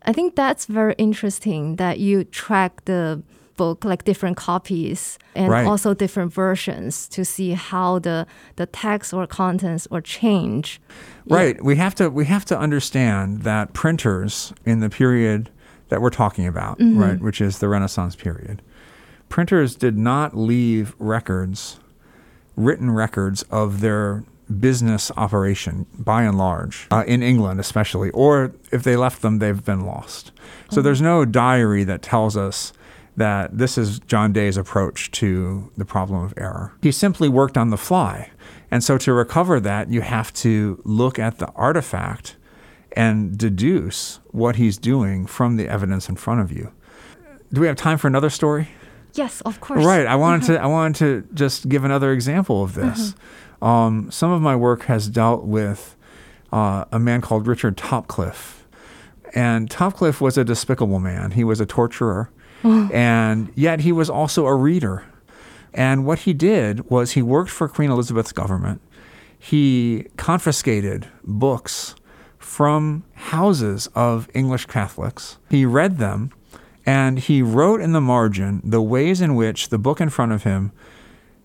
I 0.04 0.12
think 0.12 0.36
that's 0.36 0.66
very 0.66 0.94
interesting 0.98 1.76
that 1.76 1.98
you 1.98 2.24
track 2.24 2.84
the 2.84 3.22
book 3.56 3.84
like 3.84 4.04
different 4.04 4.36
copies 4.36 5.18
and 5.34 5.50
right. 5.50 5.66
also 5.66 5.94
different 5.94 6.32
versions 6.32 7.08
to 7.08 7.24
see 7.24 7.52
how 7.52 7.98
the 7.98 8.26
the 8.56 8.66
text 8.66 9.12
or 9.12 9.26
contents 9.26 9.86
or 9.90 10.00
change. 10.00 10.80
Right. 11.26 11.56
Yeah. 11.56 11.62
We 11.62 11.76
have 11.76 11.94
to 11.96 12.10
we 12.10 12.26
have 12.26 12.44
to 12.46 12.58
understand 12.58 13.42
that 13.42 13.72
printers 13.72 14.52
in 14.64 14.80
the 14.80 14.90
period 14.90 15.50
that 15.88 16.00
we're 16.00 16.10
talking 16.10 16.46
about, 16.46 16.78
mm-hmm. 16.78 16.98
right, 16.98 17.20
which 17.20 17.40
is 17.40 17.58
the 17.58 17.68
Renaissance 17.68 18.16
period, 18.16 18.60
printers 19.28 19.76
did 19.76 19.96
not 19.96 20.36
leave 20.36 20.94
records, 20.98 21.78
written 22.56 22.90
records 22.90 23.42
of 23.44 23.80
their 23.80 24.24
business 24.60 25.10
operation 25.16 25.86
by 25.98 26.22
and 26.22 26.38
large, 26.38 26.86
uh, 26.90 27.04
in 27.06 27.22
England 27.22 27.60
especially, 27.60 28.10
or 28.10 28.54
if 28.72 28.82
they 28.82 28.96
left 28.96 29.22
them, 29.22 29.38
they've 29.38 29.64
been 29.64 29.84
lost. 29.84 30.32
So 30.70 30.82
there's 30.82 31.02
no 31.02 31.24
diary 31.24 31.84
that 31.84 32.02
tells 32.02 32.36
us 32.36 32.72
that 33.16 33.56
this 33.56 33.78
is 33.78 33.98
John 34.00 34.32
Day's 34.32 34.56
approach 34.56 35.10
to 35.12 35.70
the 35.76 35.84
problem 35.84 36.22
of 36.22 36.34
error. 36.36 36.74
He 36.82 36.92
simply 36.92 37.28
worked 37.28 37.56
on 37.56 37.70
the 37.70 37.76
fly. 37.76 38.30
And 38.70 38.84
so 38.84 38.98
to 38.98 39.12
recover 39.12 39.58
that, 39.60 39.90
you 39.90 40.02
have 40.02 40.32
to 40.34 40.80
look 40.84 41.18
at 41.18 41.38
the 41.38 41.46
artifact 41.54 42.36
and 42.92 43.36
deduce 43.36 44.20
what 44.30 44.56
he's 44.56 44.78
doing 44.78 45.26
from 45.26 45.56
the 45.56 45.68
evidence 45.68 46.08
in 46.08 46.16
front 46.16 46.40
of 46.40 46.52
you. 46.52 46.72
Do 47.52 47.60
we 47.60 47.66
have 47.68 47.76
time 47.76 47.98
for 47.98 48.06
another 48.06 48.30
story? 48.30 48.68
Yes, 49.16 49.40
of 49.42 49.60
course. 49.60 49.84
Right. 49.84 50.06
I 50.06 50.16
wanted 50.16 50.46
to 50.46 50.60
I 50.60 50.66
wanted 50.66 50.96
to 50.98 51.34
just 51.34 51.68
give 51.68 51.84
another 51.84 52.12
example 52.12 52.62
of 52.62 52.74
this. 52.74 53.12
Mm-hmm. 53.12 53.64
Um, 53.64 54.10
some 54.10 54.30
of 54.30 54.42
my 54.42 54.54
work 54.54 54.84
has 54.84 55.08
dealt 55.08 55.44
with 55.44 55.96
uh, 56.52 56.84
a 56.92 56.98
man 56.98 57.20
called 57.20 57.46
Richard 57.46 57.76
Topcliffe. 57.76 58.64
And 59.34 59.68
Topcliffe 59.68 60.20
was 60.20 60.38
a 60.38 60.44
despicable 60.44 60.98
man. 60.98 61.32
He 61.32 61.44
was 61.44 61.60
a 61.60 61.66
torturer, 61.66 62.30
and 62.92 63.52
yet 63.54 63.80
he 63.80 63.92
was 63.92 64.08
also 64.08 64.46
a 64.46 64.54
reader. 64.54 65.04
And 65.74 66.06
what 66.06 66.20
he 66.20 66.32
did 66.32 66.88
was 66.88 67.12
he 67.12 67.22
worked 67.22 67.50
for 67.50 67.68
Queen 67.68 67.90
Elizabeth's 67.90 68.32
government. 68.32 68.80
He 69.38 70.06
confiscated 70.16 71.08
books 71.22 71.94
from 72.38 73.04
houses 73.14 73.88
of 73.94 74.28
English 74.32 74.66
Catholics. 74.66 75.38
He 75.50 75.66
read 75.66 75.98
them, 75.98 76.30
and 76.86 77.18
he 77.18 77.42
wrote 77.42 77.80
in 77.80 77.92
the 77.92 78.00
margin 78.00 78.62
the 78.64 78.80
ways 78.80 79.20
in 79.20 79.34
which 79.34 79.68
the 79.68 79.78
book 79.78 80.00
in 80.00 80.08
front 80.08 80.32
of 80.32 80.44
him 80.44 80.70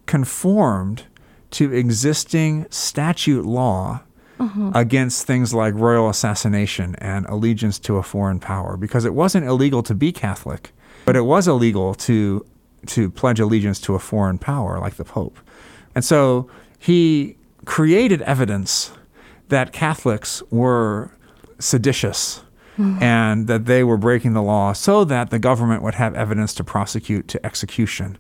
conformed 0.06 1.04
to 1.50 1.74
existing 1.74 2.68
statute 2.70 3.46
law 3.46 4.02
uh-huh. 4.40 4.72
against 4.74 5.26
things 5.28 5.54
like 5.54 5.74
royal 5.74 6.10
assassination 6.10 6.96
and 6.96 7.26
allegiance 7.26 7.80
to 7.80 7.98
a 7.98 8.04
foreign 8.04 8.40
power 8.40 8.78
because 8.78 9.04
it 9.04 9.14
wasn't 9.14 9.46
illegal 9.46 9.84
to 9.84 9.94
be 9.94 10.12
Catholic, 10.12 10.72
but 11.06 11.16
it 11.16 11.22
was 11.22 11.48
illegal 11.48 11.94
to 11.96 12.46
to 12.88 13.12
pledge 13.12 13.40
allegiance 13.40 13.80
to 13.80 13.94
a 13.94 14.00
foreign 14.00 14.40
power 14.40 14.80
like 14.80 14.96
the 14.96 15.04
Pope. 15.04 15.38
And 15.94 16.04
so 16.04 16.50
he 16.80 17.36
created 17.66 18.24
evidence 18.24 18.92
that 19.50 19.72
Catholics 19.72 20.42
were 20.50 21.12
seditious 21.60 22.42
mm-hmm. 22.82 23.04
and 23.04 23.48
that 23.48 23.66
they 23.66 23.84
were 23.84 23.98
breaking 23.98 24.34
the 24.34 24.42
law 24.42 24.74
so 24.74 25.04
that 25.06 25.30
the 25.30 25.40
government 25.40 25.84
would 25.84 25.96
have 25.96 26.16
evidence 26.16 26.54
to 26.56 26.64
prosecute 26.64 27.28
to 27.30 27.46
execution. 27.46 28.18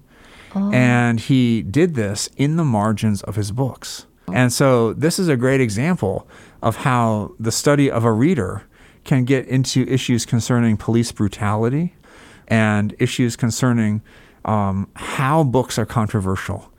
Oh. 0.55 0.71
And 0.71 1.19
he 1.19 1.61
did 1.61 1.95
this 1.95 2.29
in 2.37 2.57
the 2.57 2.65
margins 2.65 3.21
of 3.23 3.35
his 3.35 3.51
books. 3.51 4.05
And 4.33 4.51
so 4.53 4.93
this 4.93 5.19
is 5.19 5.27
a 5.27 5.35
great 5.35 5.61
example 5.61 6.27
of 6.61 6.77
how 6.77 7.33
the 7.39 7.51
study 7.51 7.91
of 7.91 8.05
a 8.05 8.11
reader 8.11 8.63
can 9.03 9.25
get 9.25 9.47
into 9.47 9.83
issues 9.87 10.25
concerning 10.25 10.77
police 10.77 11.11
brutality 11.11 11.95
and 12.47 12.95
issues 12.99 13.35
concerning 13.35 14.01
um, 14.45 14.89
how 14.95 15.43
books 15.43 15.77
are 15.77 15.85
controversial 15.85 16.71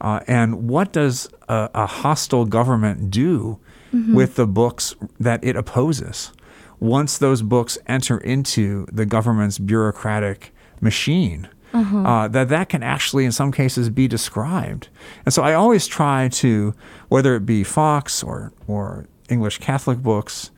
uh, 0.00 0.20
and 0.26 0.68
what 0.68 0.92
does 0.92 1.28
a, 1.48 1.70
a 1.74 1.86
hostile 1.86 2.44
government 2.44 3.10
do 3.10 3.58
mm-hmm. 3.92 4.14
with 4.14 4.36
the 4.36 4.46
books 4.46 4.94
that 5.18 5.42
it 5.42 5.56
opposes 5.56 6.32
once 6.84 7.18
those 7.18 7.42
books 7.42 7.78
enter 7.86 8.18
into 8.18 8.86
the 8.92 9.06
government's 9.06 9.58
bureaucratic 9.58 10.52
machine, 10.80 11.48
uh, 11.72 12.28
that 12.28 12.48
that 12.50 12.68
can 12.68 12.82
actually, 12.84 13.24
in 13.24 13.32
some 13.32 13.50
cases, 13.50 13.90
be 13.90 14.06
described. 14.06 14.88
And 15.24 15.32
so 15.34 15.42
I 15.42 15.54
always 15.54 15.88
try 15.88 16.28
to, 16.28 16.72
whether 17.08 17.34
it 17.34 17.44
be 17.46 17.64
Foxe 17.64 18.22
or 18.22 18.52
or 18.68 19.06
English 19.28 19.58
Catholic 19.58 19.98
books 19.98 20.50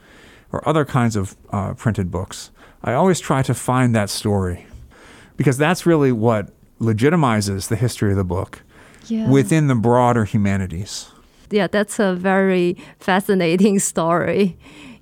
or 0.53 0.67
other 0.69 0.85
kinds 0.85 1.17
of 1.17 1.35
uh, 1.53 1.73
printed 1.75 2.11
books, 2.11 2.51
I 2.85 2.93
always 2.93 3.19
try 3.21 3.43
to 3.43 3.55
find 3.55 3.95
that 3.95 4.11
story 4.11 4.67
because 5.39 5.57
that's 5.57 5.87
really 5.87 6.13
what 6.13 6.51
legitimizes 6.81 7.69
the 7.69 7.77
history 7.77 8.11
of 8.11 8.17
the 8.19 8.25
book 8.25 8.63
Yeah. 9.07 9.29
within 9.31 9.69
the 9.69 9.75
broader 9.75 10.25
humanities. 10.25 11.07
yeah, 11.51 11.69
that's 11.69 11.99
a 12.01 12.15
very 12.15 12.77
fascinating 12.99 13.79
story. 13.79 14.57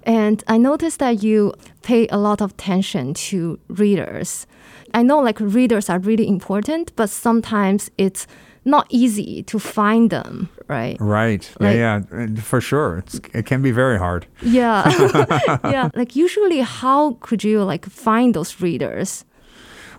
And 0.05 0.45
I 0.47 0.59
noticed 0.59 0.99
that 1.01 1.23
you 1.23 1.53
pay 1.83 2.07
a 2.09 2.19
lot 2.19 2.41
of 2.41 2.53
attention 2.53 3.15
to 3.15 3.59
readers. 3.69 4.47
I 4.93 5.03
know 5.03 5.19
like 5.19 5.41
readers 5.41 5.91
are 5.91 5.99
really 5.99 6.29
important, 6.29 6.95
but 6.95 7.11
sometimes 7.11 7.91
it's 7.99 8.27
not 8.65 8.87
easy 8.91 9.43
to 9.43 9.59
find 9.59 10.11
them, 10.11 10.49
right? 10.69 10.97
Right. 11.01 11.51
Like- 11.61 11.77
yeah, 11.77 12.03
yeah, 12.13 12.27
for 12.37 12.61
sure. 12.61 12.99
It's, 12.99 13.21
it 13.35 13.47
can 13.47 13.61
be 13.63 13.73
very 13.73 13.99
hard. 13.99 14.27
Yeah. 14.43 14.89
yeah. 15.65 15.91
Like 15.95 16.17
usually 16.17 16.61
how 16.61 17.13
could 17.21 17.45
you 17.45 17.63
like 17.63 17.85
find 17.87 18.35
those 18.35 18.61
readers? 18.61 19.25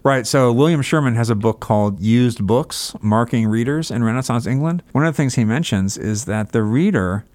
Right. 0.03 0.27
So 0.27 0.51
William 0.53 0.83
Sherman 0.83 1.15
has 1.15 1.31
a 1.31 1.35
book 1.35 1.59
called 1.59 1.99
Used 1.99 2.45
Books 2.45 2.93
Marking 3.01 3.47
Readers 3.47 3.89
in 3.89 4.03
Renaissance 4.03 4.45
England. 4.45 4.83
One 4.91 5.03
of 5.03 5.13
the 5.13 5.17
things 5.17 5.33
he 5.33 5.45
mentions 5.45 5.97
is 5.97 6.25
that 6.25 6.51
the 6.51 6.61
reader, 6.61 7.25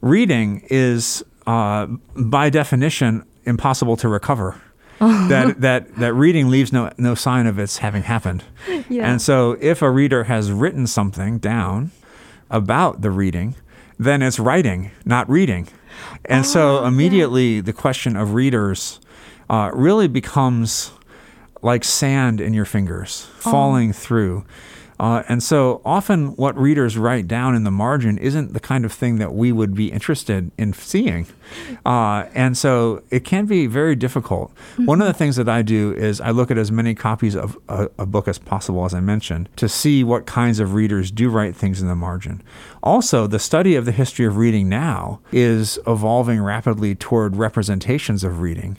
reading 0.00 0.62
is 0.70 1.22
uh, 1.48 1.86
by 2.14 2.50
definition 2.50 3.24
impossible 3.44 3.96
to 3.96 4.08
recover. 4.08 4.60
that, 4.98 5.60
that, 5.60 5.94
that 5.96 6.12
reading 6.12 6.50
leaves 6.50 6.72
no, 6.72 6.90
no 6.98 7.14
sign 7.14 7.46
of 7.46 7.58
its 7.58 7.78
having 7.78 8.02
happened. 8.02 8.44
Yeah. 8.88 9.10
And 9.10 9.22
so 9.22 9.56
if 9.60 9.80
a 9.80 9.90
reader 9.90 10.24
has 10.24 10.50
written 10.50 10.86
something 10.88 11.38
down 11.38 11.92
about 12.50 13.00
the 13.00 13.10
reading, 13.10 13.54
then 13.98 14.22
it's 14.22 14.38
writing, 14.38 14.90
not 15.04 15.28
reading. 15.30 15.68
And 16.24 16.44
so 16.44 16.84
immediately 16.84 17.60
the 17.60 17.72
question 17.72 18.16
of 18.16 18.34
readers 18.34 19.00
uh, 19.48 19.70
really 19.72 20.08
becomes 20.08 20.90
like 21.62 21.84
sand 21.84 22.40
in 22.40 22.52
your 22.52 22.64
fingers 22.64 23.28
falling 23.38 23.92
through. 23.92 24.44
Uh, 24.98 25.22
and 25.28 25.42
so 25.42 25.80
often 25.84 26.34
what 26.36 26.58
readers 26.58 26.98
write 26.98 27.28
down 27.28 27.54
in 27.54 27.64
the 27.64 27.70
margin 27.70 28.18
isn't 28.18 28.52
the 28.52 28.60
kind 28.60 28.84
of 28.84 28.92
thing 28.92 29.16
that 29.18 29.32
we 29.32 29.52
would 29.52 29.74
be 29.74 29.92
interested 29.92 30.50
in 30.58 30.72
seeing. 30.72 31.26
Uh, 31.86 32.24
and 32.34 32.56
so 32.56 33.02
it 33.10 33.24
can 33.24 33.46
be 33.46 33.66
very 33.66 33.94
difficult. 33.94 34.52
One 34.76 35.00
of 35.00 35.06
the 35.06 35.12
things 35.12 35.36
that 35.36 35.48
I 35.48 35.62
do 35.62 35.92
is 35.94 36.20
I 36.20 36.30
look 36.30 36.50
at 36.50 36.58
as 36.58 36.72
many 36.72 36.94
copies 36.94 37.36
of 37.36 37.56
a, 37.68 37.88
a 37.98 38.06
book 38.06 38.26
as 38.26 38.38
possible, 38.38 38.84
as 38.84 38.92
I 38.92 39.00
mentioned, 39.00 39.48
to 39.56 39.68
see 39.68 40.02
what 40.02 40.26
kinds 40.26 40.58
of 40.58 40.74
readers 40.74 41.10
do 41.10 41.30
write 41.30 41.54
things 41.54 41.80
in 41.80 41.88
the 41.88 41.94
margin. 41.94 42.42
Also, 42.82 43.26
the 43.26 43.38
study 43.38 43.76
of 43.76 43.84
the 43.84 43.92
history 43.92 44.26
of 44.26 44.36
reading 44.36 44.68
now 44.68 45.20
is 45.32 45.78
evolving 45.86 46.42
rapidly 46.42 46.94
toward 46.94 47.36
representations 47.36 48.24
of 48.24 48.40
reading 48.40 48.78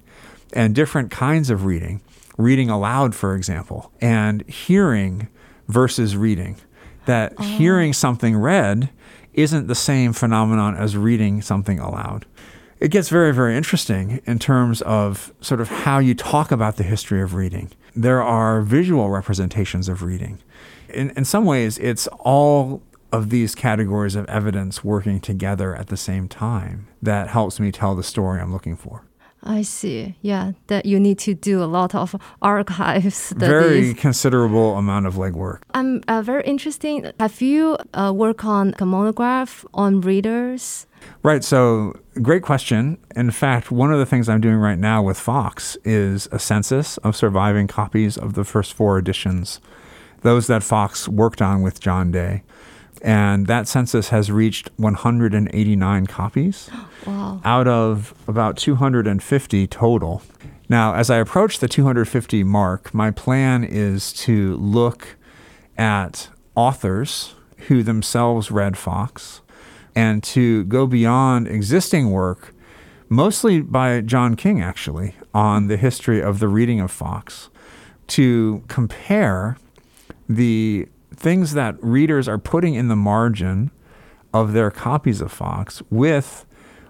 and 0.54 0.76
different 0.76 1.12
kinds 1.12 1.50
of 1.50 1.66
reading, 1.66 2.02
reading 2.38 2.70
aloud, 2.70 3.16
for 3.16 3.36
example, 3.36 3.92
and 4.02 4.48
hearing 4.50 5.28
versus 5.70 6.18
reading. 6.18 6.58
That 7.06 7.34
oh. 7.38 7.44
hearing 7.44 7.94
something 7.94 8.36
read 8.36 8.90
isn't 9.34 9.68
the 9.68 9.76
same 9.76 10.12
phenomenon 10.12 10.76
as 10.76 10.98
reading 10.98 11.42
something 11.42 11.80
aloud. 11.80 12.26
It 12.80 12.92
gets 12.92 13.10
very, 13.10 13.34
very 13.34 13.56
interesting 13.56 14.22
in 14.26 14.40
terms 14.40 14.82
of 14.82 15.34
sort 15.42 15.62
of 15.62 15.70
how 15.70 16.00
you 16.00 16.14
talk 16.14 16.52
about 16.52 16.78
the 16.78 16.84
history 16.84 17.22
of 17.22 17.34
reading. 17.34 17.72
There 17.96 18.22
are 18.22 18.62
visual 18.62 19.10
representations 19.10 19.90
of 19.90 20.04
reading. 20.04 20.40
In, 20.90 21.12
in 21.12 21.26
some 21.26 21.46
ways, 21.46 21.78
it's 21.78 22.08
all 22.08 22.82
of 23.12 23.30
these 23.30 23.56
categories 23.56 24.16
of 24.16 24.26
evidence 24.28 24.84
working 24.84 25.20
together 25.20 25.76
at 25.76 25.88
the 25.88 25.98
same 25.98 26.28
time 26.28 26.88
that 27.02 27.30
helps 27.30 27.60
me 27.60 27.72
tell 27.72 27.96
the 27.96 28.04
story 28.04 28.40
I'm 28.40 28.54
looking 28.54 28.76
for. 28.76 29.04
I 29.44 29.62
see. 29.62 30.16
Yeah, 30.22 30.52
that 30.68 30.86
you 30.86 31.00
need 31.00 31.20
to 31.20 31.34
do 31.34 31.64
a 31.64 31.66
lot 31.66 31.96
of 31.96 32.16
archive 32.42 33.14
studies. 33.14 33.50
Very 33.50 33.94
considerable 33.94 34.78
amount 34.78 35.08
of 35.08 35.16
legwork. 35.16 35.62
I'm 35.74 36.04
uh, 36.08 36.22
very 36.22 36.44
interesting. 36.44 37.12
Have 37.20 37.42
you 37.42 37.78
uh, 37.94 38.12
work 38.16 38.44
on 38.44 38.76
a 38.80 38.86
monograph 38.86 39.66
on 39.74 40.02
readers? 40.02 40.88
Right. 41.24 41.44
So, 41.44 41.94
great 42.22 42.44
question. 42.44 42.98
In 43.16 43.32
fact, 43.32 43.72
one 43.72 43.94
of 43.94 44.00
the 44.00 44.06
things 44.06 44.28
I'm 44.28 44.42
doing 44.42 44.58
right 44.58 44.78
now 44.78 45.02
with 45.02 45.18
Foxe 45.18 45.78
is 45.86 46.28
a 46.32 46.40
census 46.40 46.98
of 46.98 47.16
surviving 47.16 47.68
copies 47.68 48.18
of 48.18 48.34
the 48.34 48.44
first 48.44 48.74
four 48.74 48.98
editions, 48.98 49.62
those 50.22 50.48
that 50.48 50.64
Foxe 50.64 51.08
worked 51.08 51.42
on 51.42 51.62
with 51.62 51.80
John 51.80 52.12
Day. 52.12 52.44
And 53.02 53.48
that 53.48 53.68
census 53.68 54.10
has 54.10 54.32
reached 54.32 54.70
189 54.78 56.06
copies 56.08 56.70
Wow. 57.06 57.42
out 57.46 57.68
of 57.68 58.14
about 58.28 58.58
250 58.58 59.68
total. 59.68 60.22
Now, 60.68 60.94
as 60.94 61.10
I 61.10 61.18
approach 61.18 61.60
the 61.60 61.68
250 61.68 62.44
mark, 62.44 62.94
my 62.94 63.10
plan 63.12 63.64
is 63.64 64.12
to 64.14 64.56
look 64.58 65.16
at 65.78 66.30
authors 66.56 67.34
who 67.68 67.84
themselves 67.84 68.52
read 68.52 68.78
Foxe 68.78 69.42
and 69.96 70.22
to 70.24 70.66
go 70.66 70.86
beyond 70.86 71.48
existing 71.48 72.12
work, 72.12 72.54
mostly 73.08 73.62
by 73.62 74.02
John 74.02 74.36
King, 74.36 74.62
actually, 74.62 75.16
on 75.34 75.68
the 75.68 75.78
history 75.78 76.22
of 76.22 76.40
the 76.40 76.48
reading 76.48 76.80
of 76.80 76.92
Foxe, 76.92 77.50
to 78.08 78.64
compare 78.68 79.58
the 80.28 80.88
things 81.14 81.54
that 81.54 81.76
readers 81.84 82.28
are 82.28 82.38
putting 82.38 82.76
in 82.76 82.88
the 82.88 82.96
margin 82.96 83.72
of 84.34 84.54
their 84.54 84.72
copies 84.72 85.22
of 85.22 85.32
Foxe 85.32 85.82
with 85.90 86.46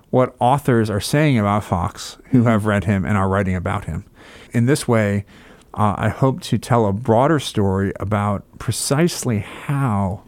what 0.09 0.35
authors 0.39 0.89
are 0.89 0.99
saying 0.99 1.37
about 1.37 1.63
Foxe 1.63 2.17
who 2.31 2.43
have 2.43 2.65
read 2.65 2.85
him 2.85 3.05
and 3.05 3.17
are 3.17 3.29
writing 3.29 3.55
about 3.55 3.85
him. 3.85 4.05
In 4.51 4.65
this 4.65 4.87
way, 4.87 5.25
uh, 5.73 5.95
I 5.97 6.09
hope 6.09 6.41
to 6.41 6.57
tell 6.57 6.85
a 6.85 6.93
broader 6.93 7.39
story 7.39 7.93
about 7.99 8.43
precisely 8.57 9.39
how 9.39 10.23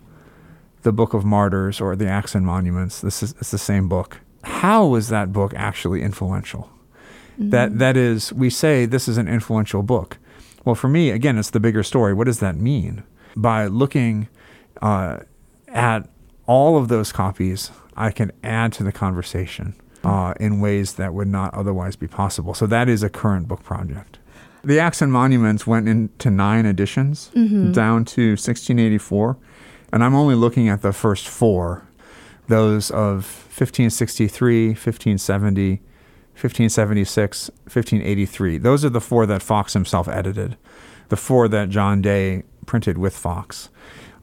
the 0.83 0.91
Book 0.91 1.13
of 1.13 1.25
Martyrs 1.25 1.81
or 1.81 1.95
the 1.95 2.07
Acts 2.07 2.35
and 2.35 2.45
Monuments, 2.45 3.01
this 3.01 3.21
is 3.21 3.33
it's 3.39 3.51
the 3.51 3.57
same 3.57 3.87
book. 3.87 4.19
How 4.43 4.85
was 4.85 5.09
that 5.09 5.33
book 5.33 5.53
actually 5.55 6.01
influential? 6.01 6.69
That 7.37 7.79
that 7.79 7.97
is, 7.97 8.31
we 8.33 8.49
say 8.49 8.85
this 8.85 9.07
is 9.07 9.17
an 9.17 9.27
influential 9.27 9.81
book. 9.81 10.17
Well, 10.63 10.75
for 10.75 10.87
me, 10.87 11.09
again, 11.09 11.37
it's 11.39 11.49
the 11.49 11.59
bigger 11.59 11.81
story. 11.81 12.13
What 12.13 12.25
does 12.25 12.39
that 12.39 12.55
mean? 12.55 13.03
By 13.35 13.67
looking 13.67 14.27
uh, 14.81 15.19
at 15.67 16.09
all 16.45 16.77
of 16.77 16.87
those 16.87 17.11
copies, 17.11 17.71
I 17.95 18.11
can 18.11 18.31
add 18.43 18.73
to 18.73 18.83
the 18.83 18.91
conversation 18.91 19.75
uh, 20.03 20.33
in 20.39 20.59
ways 20.59 20.95
that 20.95 21.13
would 21.13 21.27
not 21.27 21.53
otherwise 21.53 21.95
be 21.95 22.07
possible. 22.07 22.53
So 22.53 22.65
that 22.67 22.89
is 22.89 23.03
a 23.03 23.09
current 23.09 23.47
book 23.47 23.63
project. 23.63 24.17
The 24.63 24.79
Acts 24.79 25.01
and 25.01 25.11
Monuments 25.11 25.65
went 25.65 25.87
into 25.87 26.29
nine 26.29 26.65
editions 26.65 27.31
down 27.73 28.05
to 28.05 28.31
1684, 28.31 29.37
and 29.91 30.03
I'm 30.03 30.13
only 30.13 30.35
looking 30.35 30.69
at 30.69 30.83
the 30.83 30.93
first 30.93 31.27
four, 31.27 31.87
those 32.47 32.91
of 32.91 33.25
1563, 33.57 34.67
1570, 34.69 35.69
1576, 36.33 37.49
1583. 37.49 38.57
Those 38.59 38.85
are 38.85 38.89
the 38.89 39.01
four 39.01 39.25
that 39.25 39.41
Foxe 39.41 39.73
himself 39.73 40.07
edited, 40.07 40.57
the 41.09 41.17
four 41.17 41.47
that 41.47 41.69
John 41.69 42.01
Day 42.01 42.43
printed 42.65 42.97
with 42.97 43.15
Foxe. 43.15 43.69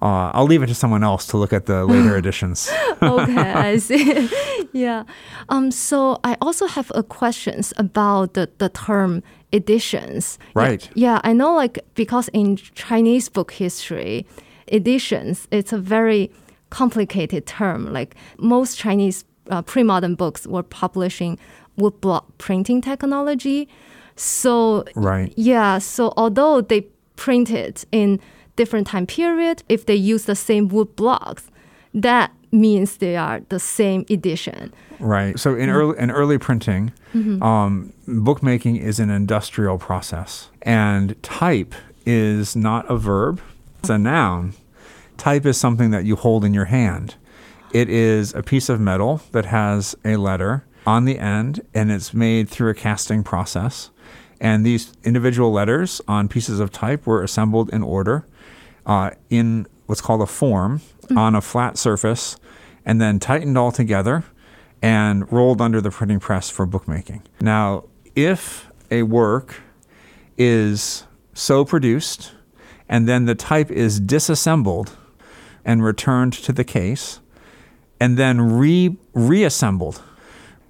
Uh, 0.00 0.30
I'll 0.32 0.46
leave 0.46 0.62
it 0.62 0.68
to 0.68 0.74
someone 0.74 1.02
else 1.02 1.26
to 1.26 1.36
look 1.36 1.52
at 1.52 1.66
the 1.66 1.84
later 1.84 2.16
editions. 2.22 2.70
okay, 3.02 3.36
I 3.52 3.76
see. 3.88 4.28
yeah. 4.72 5.02
Um. 5.48 5.70
So 5.72 6.20
I 6.22 6.36
also 6.40 6.66
have 6.66 6.92
a 6.94 7.02
questions 7.02 7.72
about 7.76 8.34
the 8.34 8.48
the 8.58 8.68
term 8.68 9.22
editions. 9.52 10.38
Yeah, 10.54 10.62
Right. 10.62 10.90
Yeah, 10.94 11.20
I 11.24 11.32
know. 11.32 11.54
Like 11.56 11.80
because 11.94 12.28
in 12.32 12.56
Chinese 12.74 13.28
book 13.28 13.50
history, 13.52 14.24
editions 14.72 15.48
it's 15.50 15.72
a 15.72 15.78
very 15.78 16.30
complicated 16.70 17.46
term. 17.46 17.92
Like 17.92 18.14
most 18.38 18.78
Chinese 18.78 19.24
uh, 19.50 19.62
pre-modern 19.62 20.14
books 20.14 20.46
were 20.46 20.62
publishing 20.62 21.38
woodblock 21.76 22.24
printing 22.38 22.80
technology. 22.82 23.68
So 24.16 24.84
Right. 24.94 25.32
yeah, 25.36 25.78
so 25.78 26.12
although 26.16 26.60
they 26.60 26.86
printed 27.18 27.84
in 27.92 28.18
different 28.56 28.86
time 28.86 29.06
period, 29.06 29.62
if 29.68 29.84
they 29.84 29.94
use 29.94 30.24
the 30.24 30.34
same 30.34 30.68
wood 30.68 30.96
blocks, 30.96 31.50
that 31.92 32.32
means 32.50 32.96
they 32.96 33.16
are 33.16 33.40
the 33.50 33.60
same 33.60 34.06
edition. 34.08 34.72
Right. 34.98 35.38
So 35.38 35.54
in 35.54 35.68
early 35.68 35.98
in 35.98 36.10
early 36.10 36.38
printing, 36.38 36.92
um, 37.42 37.92
bookmaking 38.06 38.76
is 38.76 38.98
an 38.98 39.10
industrial 39.10 39.78
process, 39.78 40.48
and 40.62 41.20
type 41.22 41.74
is 42.06 42.56
not 42.56 42.90
a 42.90 42.96
verb; 42.96 43.40
it's 43.80 43.90
a 43.90 43.98
noun. 43.98 44.54
Type 45.18 45.44
is 45.44 45.58
something 45.58 45.90
that 45.90 46.04
you 46.04 46.16
hold 46.16 46.44
in 46.44 46.54
your 46.54 46.66
hand. 46.66 47.16
It 47.72 47.88
is 47.90 48.32
a 48.34 48.42
piece 48.42 48.68
of 48.68 48.80
metal 48.80 49.20
that 49.32 49.44
has 49.44 49.94
a 50.04 50.16
letter, 50.16 50.64
on 50.86 51.04
the 51.04 51.18
end, 51.18 51.60
and 51.74 51.92
it's 51.92 52.14
made 52.14 52.48
through 52.48 52.70
a 52.70 52.74
casting 52.74 53.22
process. 53.22 53.90
And 54.40 54.64
these 54.64 54.92
individual 55.04 55.52
letters 55.52 56.00
on 56.06 56.28
pieces 56.28 56.60
of 56.60 56.70
type 56.70 57.06
were 57.06 57.22
assembled 57.22 57.70
in 57.70 57.82
order 57.82 58.26
uh, 58.86 59.10
in 59.30 59.66
what's 59.86 60.00
called 60.00 60.22
a 60.22 60.26
form 60.26 60.78
mm-hmm. 60.78 61.18
on 61.18 61.34
a 61.34 61.40
flat 61.40 61.76
surface 61.76 62.36
and 62.84 63.00
then 63.00 63.18
tightened 63.18 63.58
all 63.58 63.72
together 63.72 64.24
and 64.80 65.30
rolled 65.32 65.60
under 65.60 65.80
the 65.80 65.90
printing 65.90 66.20
press 66.20 66.48
for 66.48 66.66
bookmaking. 66.66 67.22
Now, 67.40 67.84
if 68.14 68.70
a 68.90 69.02
work 69.02 69.60
is 70.36 71.04
so 71.34 71.64
produced 71.64 72.32
and 72.88 73.08
then 73.08 73.26
the 73.26 73.34
type 73.34 73.70
is 73.70 74.00
disassembled 74.00 74.96
and 75.64 75.84
returned 75.84 76.32
to 76.32 76.52
the 76.52 76.64
case 76.64 77.20
and 78.00 78.16
then 78.16 78.40
re- 78.40 78.96
reassembled, 79.12 80.02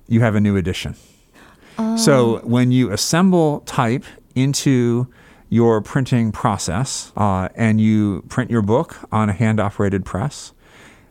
you 0.08 0.20
have 0.20 0.34
a 0.34 0.40
new 0.40 0.56
edition. 0.56 0.96
So 1.96 2.38
when 2.44 2.72
you 2.72 2.90
assemble 2.90 3.60
type 3.60 4.04
into 4.34 5.08
your 5.48 5.80
printing 5.80 6.32
process 6.32 7.12
uh, 7.16 7.48
and 7.54 7.80
you 7.80 8.22
print 8.28 8.50
your 8.50 8.62
book 8.62 8.96
on 9.10 9.28
a 9.28 9.32
hand 9.32 9.60
operated 9.60 10.04
press, 10.04 10.52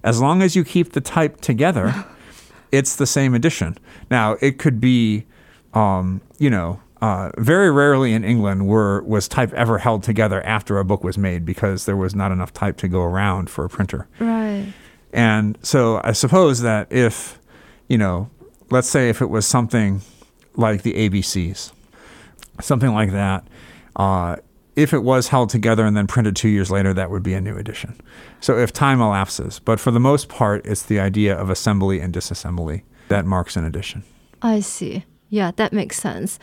as 0.03 0.21
long 0.21 0.41
as 0.41 0.55
you 0.55 0.63
keep 0.63 0.93
the 0.93 1.01
type 1.01 1.41
together, 1.41 2.05
it's 2.71 2.95
the 2.95 3.05
same 3.05 3.33
edition. 3.33 3.77
Now, 4.09 4.37
it 4.41 4.59
could 4.59 4.79
be, 4.79 5.25
um, 5.73 6.21
you 6.37 6.49
know, 6.49 6.81
uh, 7.01 7.31
very 7.37 7.69
rarely 7.69 8.13
in 8.13 8.23
England 8.23 8.67
were 8.67 9.03
was 9.03 9.27
type 9.27 9.53
ever 9.53 9.77
held 9.77 10.01
together 10.03 10.41
after 10.43 10.79
a 10.79 10.85
book 10.85 11.03
was 11.03 11.17
made 11.17 11.45
because 11.45 11.85
there 11.85 11.97
was 11.97 12.15
not 12.15 12.31
enough 12.31 12.51
type 12.53 12.77
to 12.77 12.87
go 12.87 13.01
around 13.01 13.49
for 13.49 13.65
a 13.65 13.69
printer. 13.69 14.07
Right. 14.19 14.73
And 15.13 15.57
so 15.61 16.01
I 16.03 16.13
suppose 16.13 16.61
that 16.61 16.91
if, 16.91 17.39
you 17.87 17.97
know, 17.97 18.29
let's 18.71 18.89
say 18.89 19.09
if 19.09 19.21
it 19.21 19.29
was 19.29 19.45
something 19.45 20.01
like 20.57 20.81
the 20.81 20.93
ABCs, 20.93 21.71
something 22.59 22.93
like 22.93 23.11
that. 23.11 23.47
Uh, 23.95 24.35
if 24.75 24.93
it 24.93 24.99
was 24.99 25.29
held 25.29 25.49
together 25.49 25.85
and 25.85 25.97
then 25.97 26.05
printed 26.05 26.35
two 26.35 26.49
years 26.49 26.69
later, 26.69 26.93
that 26.93 27.09
would 27.09 27.23
be 27.23 27.33
a 27.33 27.41
new 27.41 27.57
edition. 27.57 27.99
So 28.41 28.57
if 28.57 28.71
time 28.71 29.01
elapses, 29.01 29.59
but 29.59 29.79
for 29.79 29.89
the 29.89 29.99
most 29.99 30.29
part, 30.29 30.65
it's 30.65 30.83
the 30.83 30.99
idea 30.99 31.35
of 31.35 31.49
assembly 31.49 31.99
and 31.99 32.13
disassembly 32.13 32.83
that 33.07 33.25
marks 33.25 33.55
an 33.55 33.65
edition. 33.65 34.03
I 34.41 34.59
see. 34.59 35.03
Yeah, 35.29 35.51
that 35.55 35.73
makes 35.73 35.97
sense. 35.97 36.37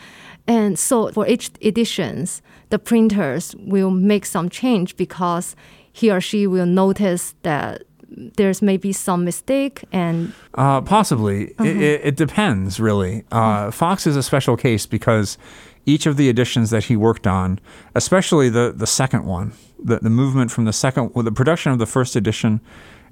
And 0.47 0.77
so 0.77 1.11
for 1.11 1.25
each 1.27 1.51
editions, 1.61 2.41
the 2.69 2.79
printers 2.79 3.55
will 3.59 3.89
make 3.89 4.25
some 4.25 4.49
change 4.49 4.97
because 4.97 5.55
he 5.91 6.11
or 6.11 6.19
she 6.19 6.45
will 6.45 6.65
notice 6.65 7.35
that 7.43 7.83
there's 8.15 8.61
maybe 8.61 8.93
some 8.93 9.25
mistake 9.25 9.83
and 9.91 10.33
uh, 10.53 10.81
possibly. 10.81 11.53
Uh-huh. 11.53 11.65
it, 11.65 12.01
it, 12.03 12.15
depends 12.15 12.79
really. 12.79 13.23
Uh, 13.31 13.71
fox 13.71 14.07
is 14.07 14.15
a 14.15 14.23
special 14.23 14.55
case 14.55 14.85
because 14.85 15.37
each 15.85 16.05
of 16.05 16.17
the 16.17 16.29
editions 16.29 16.69
that 16.69 16.85
he 16.85 16.95
worked 16.95 17.27
on 17.27 17.59
especially 17.93 18.49
the, 18.49 18.73
the 18.75 18.87
second 18.87 19.25
one 19.25 19.53
the, 19.83 19.99
the 19.99 20.09
movement 20.09 20.51
from 20.51 20.65
the 20.65 20.73
second 20.73 21.11
well, 21.13 21.23
the 21.23 21.31
production 21.31 21.71
of 21.71 21.79
the 21.79 21.85
first 21.85 22.15
edition 22.15 22.59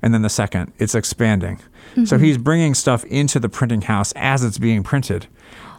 and 0.01 0.13
then 0.13 0.21
the 0.21 0.29
second 0.29 0.71
it's 0.79 0.95
expanding. 0.95 1.57
Mm-hmm. 1.57 2.05
so 2.05 2.17
he's 2.17 2.37
bringing 2.37 2.73
stuff 2.73 3.03
into 3.05 3.39
the 3.39 3.49
printing 3.49 3.81
house 3.81 4.11
as 4.15 4.43
it's 4.43 4.57
being 4.57 4.83
printed 4.83 5.27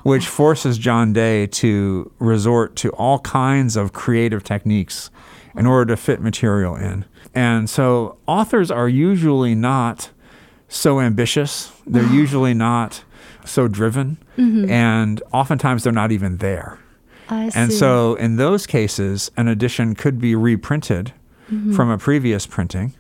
which 0.02 0.26
forces 0.26 0.78
john 0.78 1.12
day 1.12 1.46
to 1.48 2.10
resort 2.18 2.76
to 2.76 2.90
all 2.90 3.18
kinds 3.20 3.76
of 3.76 3.92
creative 3.92 4.44
techniques 4.44 5.10
in 5.56 5.66
order 5.66 5.94
to 5.94 5.96
fit 5.96 6.20
material 6.20 6.76
in 6.76 7.04
and 7.34 7.68
so 7.68 8.16
authors 8.26 8.70
are 8.70 8.88
usually 8.88 9.54
not 9.54 10.10
so 10.68 11.00
ambitious. 11.00 11.72
They're 11.86 12.06
usually 12.12 12.54
not 12.54 13.02
so 13.44 13.68
driven. 13.68 14.18
Mm-hmm. 14.38 14.70
And 14.70 15.22
oftentimes 15.32 15.84
they're 15.84 15.92
not 15.92 16.12
even 16.12 16.38
there. 16.38 16.78
I 17.28 17.50
and 17.54 17.72
see. 17.72 17.78
so 17.78 18.14
in 18.16 18.36
those 18.36 18.66
cases, 18.66 19.30
an 19.36 19.48
edition 19.48 19.94
could 19.94 20.20
be 20.20 20.34
reprinted 20.34 21.12
mm-hmm. 21.50 21.74
from 21.74 21.90
a 21.90 21.98
previous 21.98 22.46
printing 22.46 22.94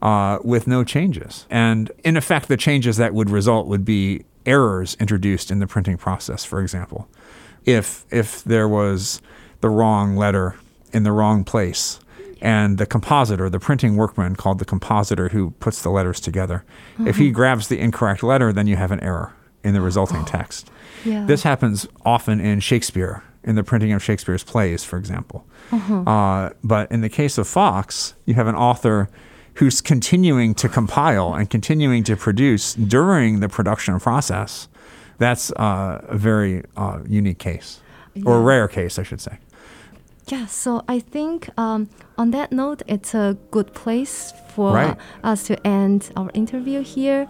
uh, 0.00 0.38
with 0.42 0.66
no 0.66 0.84
changes. 0.84 1.46
And 1.50 1.90
in 2.04 2.16
effect, 2.16 2.48
the 2.48 2.56
changes 2.56 2.96
that 2.98 3.14
would 3.14 3.30
result 3.30 3.66
would 3.66 3.84
be 3.84 4.24
errors 4.46 4.96
introduced 5.00 5.50
in 5.50 5.58
the 5.58 5.66
printing 5.66 5.96
process, 5.96 6.44
for 6.44 6.60
example. 6.60 7.08
If, 7.64 8.04
if 8.10 8.44
there 8.44 8.68
was 8.68 9.20
the 9.60 9.70
wrong 9.70 10.16
letter 10.16 10.54
in 10.94 11.02
the 11.02 11.12
wrong 11.12 11.44
place, 11.44 12.00
and 12.40 12.78
the 12.78 12.86
compositor, 12.86 13.50
the 13.50 13.60
printing 13.60 13.96
workman 13.96 14.36
called 14.36 14.58
the 14.58 14.64
compositor 14.64 15.30
who 15.30 15.50
puts 15.60 15.82
the 15.82 15.90
letters 15.90 16.20
together. 16.20 16.64
Mm-hmm. 16.94 17.08
If 17.08 17.16
he 17.16 17.26
mm-hmm. 17.26 17.34
grabs 17.34 17.68
the 17.68 17.78
incorrect 17.78 18.22
letter, 18.22 18.52
then 18.52 18.66
you 18.66 18.76
have 18.76 18.92
an 18.92 19.00
error 19.00 19.34
in 19.62 19.74
the 19.74 19.80
resulting 19.80 20.22
oh. 20.22 20.24
text. 20.26 20.70
Yeah. 21.04 21.24
This 21.26 21.42
happens 21.42 21.86
often 22.04 22.40
in 22.40 22.60
Shakespeare, 22.60 23.22
in 23.42 23.54
the 23.56 23.64
printing 23.64 23.92
of 23.92 24.02
Shakespeare's 24.02 24.44
plays, 24.44 24.84
for 24.84 24.98
example. 24.98 25.46
Uh-huh. 25.72 26.02
Uh, 26.02 26.50
but 26.62 26.90
in 26.92 27.00
the 27.00 27.08
case 27.08 27.38
of 27.38 27.48
Foxe, 27.48 28.14
you 28.26 28.34
have 28.34 28.46
an 28.46 28.54
author 28.54 29.08
who's 29.54 29.80
continuing 29.80 30.54
to 30.54 30.68
compile 30.68 31.34
and 31.34 31.48
continuing 31.48 32.04
to 32.04 32.16
produce 32.16 32.74
during 32.74 33.40
the 33.40 33.48
production 33.48 34.00
process. 34.00 34.68
That's 35.18 35.52
uh, 35.52 36.04
a 36.08 36.16
very 36.16 36.64
uh, 36.76 37.00
unique 37.06 37.38
case, 37.38 37.80
yeah. 38.14 38.24
or 38.26 38.38
a 38.38 38.40
rare 38.40 38.68
case, 38.68 38.98
I 38.98 39.04
should 39.04 39.20
say. 39.20 39.38
Yeah, 40.28 40.46
so 40.46 40.82
I 40.88 41.00
think 41.00 41.50
um, 41.58 41.88
on 42.16 42.30
that 42.30 42.50
note, 42.50 42.82
it's 42.86 43.14
a 43.14 43.36
good 43.50 43.74
place 43.74 44.32
for 44.54 44.72
right. 44.72 44.96
us 45.22 45.44
to 45.44 45.66
end 45.66 46.10
our 46.16 46.30
interview 46.34 46.82
here. 46.82 47.28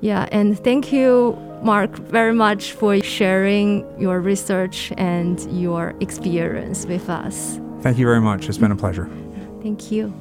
Yeah, 0.00 0.28
and 0.30 0.58
thank 0.58 0.92
you, 0.92 1.36
Mark, 1.62 1.96
very 1.96 2.34
much 2.34 2.72
for 2.72 3.00
sharing 3.00 3.84
your 4.00 4.20
research 4.20 4.92
and 4.96 5.40
your 5.60 5.94
experience 6.00 6.86
with 6.86 7.08
us. 7.08 7.58
Thank 7.80 7.98
you 7.98 8.06
very 8.06 8.20
much. 8.20 8.48
It's 8.48 8.58
been 8.58 8.72
a 8.72 8.76
pleasure. 8.76 9.08
Thank 9.62 9.90
you. 9.90 10.12